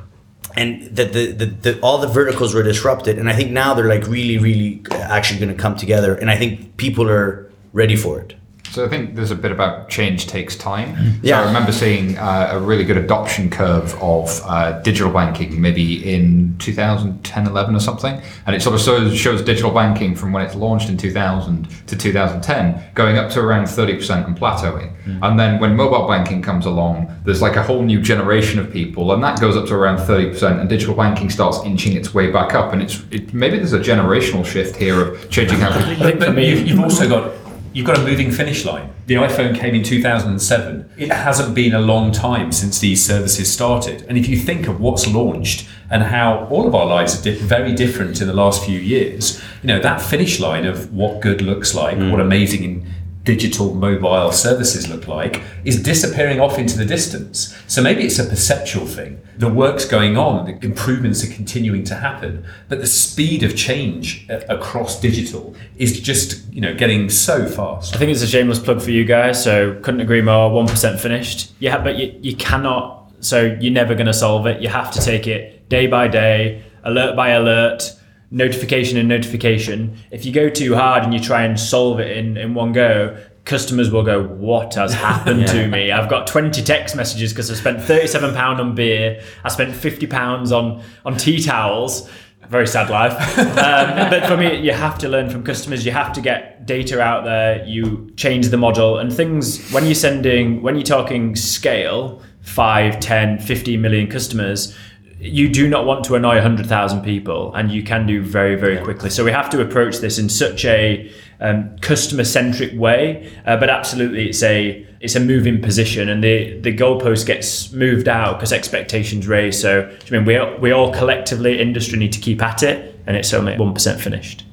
[0.56, 3.90] and that the, the, the all the verticals were disrupted and i think now they're
[3.90, 8.20] like really really actually going to come together and i think people are ready for
[8.20, 8.36] it
[8.76, 11.18] So I think there's a bit about change takes time.
[11.22, 11.38] Yeah.
[11.38, 16.14] So I remember seeing uh, a really good adoption curve of uh, digital banking maybe
[16.14, 18.22] in 2010, 11 or something.
[18.46, 21.96] And it sort of shows, shows digital banking from when it's launched in 2000 to
[21.96, 24.94] 2010 going up to around 30% and plateauing.
[25.24, 29.14] And then when mobile banking comes along, there's like a whole new generation of people
[29.14, 32.54] and that goes up to around 30% and digital banking starts inching its way back
[32.54, 32.74] up.
[32.74, 36.44] And it's it, maybe there's a generational shift here of changing how people But, but
[36.44, 37.45] you've, you've also got
[37.76, 38.90] you've got a moving finish line.
[39.08, 40.90] The iPhone came in 2007.
[40.98, 44.06] It hasn't been a long time since these services started.
[44.08, 47.38] And if you think of what's launched and how all of our lives are di-
[47.38, 51.42] very different in the last few years, you know that finish line of what good
[51.42, 52.12] looks like, mm.
[52.12, 52.88] what amazing in
[53.26, 57.54] digital mobile services look like is disappearing off into the distance.
[57.68, 59.20] So maybe it's a perceptual thing.
[59.38, 64.26] The work's going on, the improvements are continuing to happen, but the speed of change
[64.30, 67.96] uh, across digital is just, you know, getting so fast.
[67.96, 69.44] I think it's a shameless plug for you guys.
[69.44, 70.52] So couldn't agree more.
[70.52, 71.52] One percent finished.
[71.60, 73.12] Yeah, but you, you cannot.
[73.20, 74.62] So you're never going to solve it.
[74.62, 77.92] You have to take it day by day, alert by alert,
[78.32, 79.98] notification and notification.
[80.12, 83.18] If you go too hard and you try and solve it in, in one go,
[83.46, 85.92] customers will go, "What has happened to me?
[85.92, 89.22] I've got 20 text messages because I spent 37 pound on beer.
[89.44, 92.10] I spent 50 pounds on on tea towels."
[92.50, 93.16] Very sad life.
[93.56, 95.86] Um, but for me, you have to learn from customers.
[95.86, 97.66] You have to get data out there.
[97.66, 99.72] You change the model and things.
[99.72, 104.76] When you're sending, when you're talking scale, 5, 10, 15 million customers,
[105.20, 109.10] you do not want to annoy 100,000 people and you can do very, very quickly.
[109.10, 113.32] So we have to approach this in such a um, customer centric way.
[113.46, 118.08] Uh, but absolutely, it's a it's a moving position and the, the goalpost gets moved
[118.08, 119.60] out because expectations raise.
[119.60, 123.16] So I mean, we, all- we all collectively, industry, need to keep at it and
[123.16, 124.46] it's only 1% finished.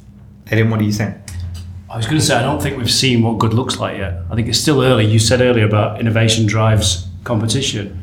[0.50, 1.16] Aidan, what do you think?
[1.88, 4.20] I was going to say, I don't think we've seen what good looks like yet.
[4.30, 5.06] I think it's still early.
[5.06, 8.01] You said earlier about innovation drives competition.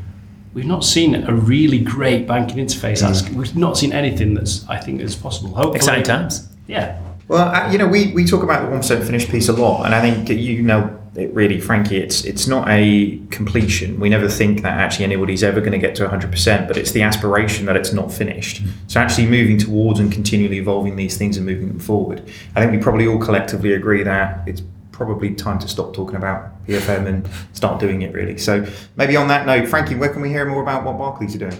[0.59, 2.99] We've not seen a really great banking interface.
[2.99, 5.51] That's, we've not seen anything that's, I think, is possible.
[5.51, 6.49] Hopefully, Exciting times.
[6.67, 6.99] Yeah.
[7.29, 9.85] Well, uh, you know, we, we talk about the one percent finished piece a lot,
[9.85, 11.95] and I think you know it really, Frankie.
[11.95, 14.01] It's it's not a completion.
[14.01, 16.91] We never think that actually anybody's ever going to get to hundred percent, but it's
[16.91, 18.61] the aspiration that it's not finished.
[18.87, 22.29] So actually moving towards and continually evolving these things and moving them forward.
[22.53, 24.61] I think we probably all collectively agree that it's
[24.99, 28.37] probably time to stop talking about PFM and start doing it really.
[28.37, 31.39] So maybe on that note, Frankie, where can we hear more about what Barclays are
[31.39, 31.57] doing?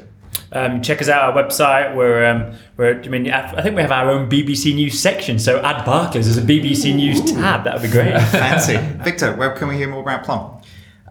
[0.52, 1.96] Um, check us out our website.
[1.96, 5.40] We're, um, we're, I mean, I think we have our own BBC News section.
[5.40, 7.64] So add Barclays as a BBC News tab.
[7.64, 8.20] That would be great.
[8.32, 9.36] Fancy, Victor.
[9.36, 10.62] Where can we hear more about Plum?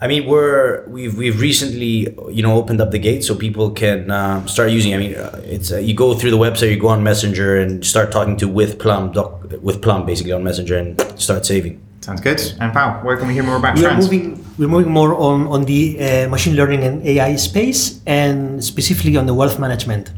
[0.01, 4.11] I mean, we're we've we've recently you know opened up the gate so people can
[4.12, 4.95] uh, start using.
[4.95, 7.85] I mean, uh, it's uh, you go through the website, you go on Messenger, and
[7.85, 11.85] start talking to with Plum doc, with Plum basically on Messenger and start saving.
[12.09, 12.41] Sounds good.
[12.59, 14.07] And Pal, where can we hear more about We are Strands?
[14.11, 14.43] moving.
[14.57, 19.27] We're moving more on on the uh, machine learning and AI space, and specifically on
[19.27, 20.11] the wealth management.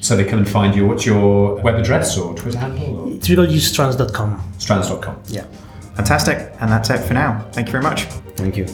[0.00, 0.86] So they come and find you.
[0.86, 4.30] What's your web address or Twitter handle or www.strands.com.
[4.58, 5.16] strands.com?
[5.28, 5.44] Yeah.
[5.96, 6.38] Fantastic.
[6.60, 7.44] And that's it for now.
[7.52, 8.04] Thank you very much.
[8.40, 8.66] Thank you.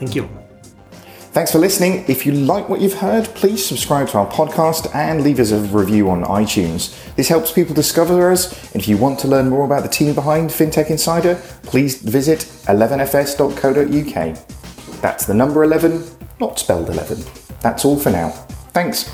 [0.00, 0.45] Thank you.
[1.36, 2.02] Thanks for listening.
[2.08, 5.60] If you like what you've heard, please subscribe to our podcast and leave us a
[5.60, 6.96] review on iTunes.
[7.14, 8.72] This helps people discover us.
[8.72, 12.38] And if you want to learn more about the team behind FinTech Insider, please visit
[12.68, 15.02] 11fs.co.uk.
[15.02, 16.02] That's the number 11,
[16.40, 17.22] not spelled 11.
[17.60, 18.30] That's all for now.
[18.72, 19.04] Thanks.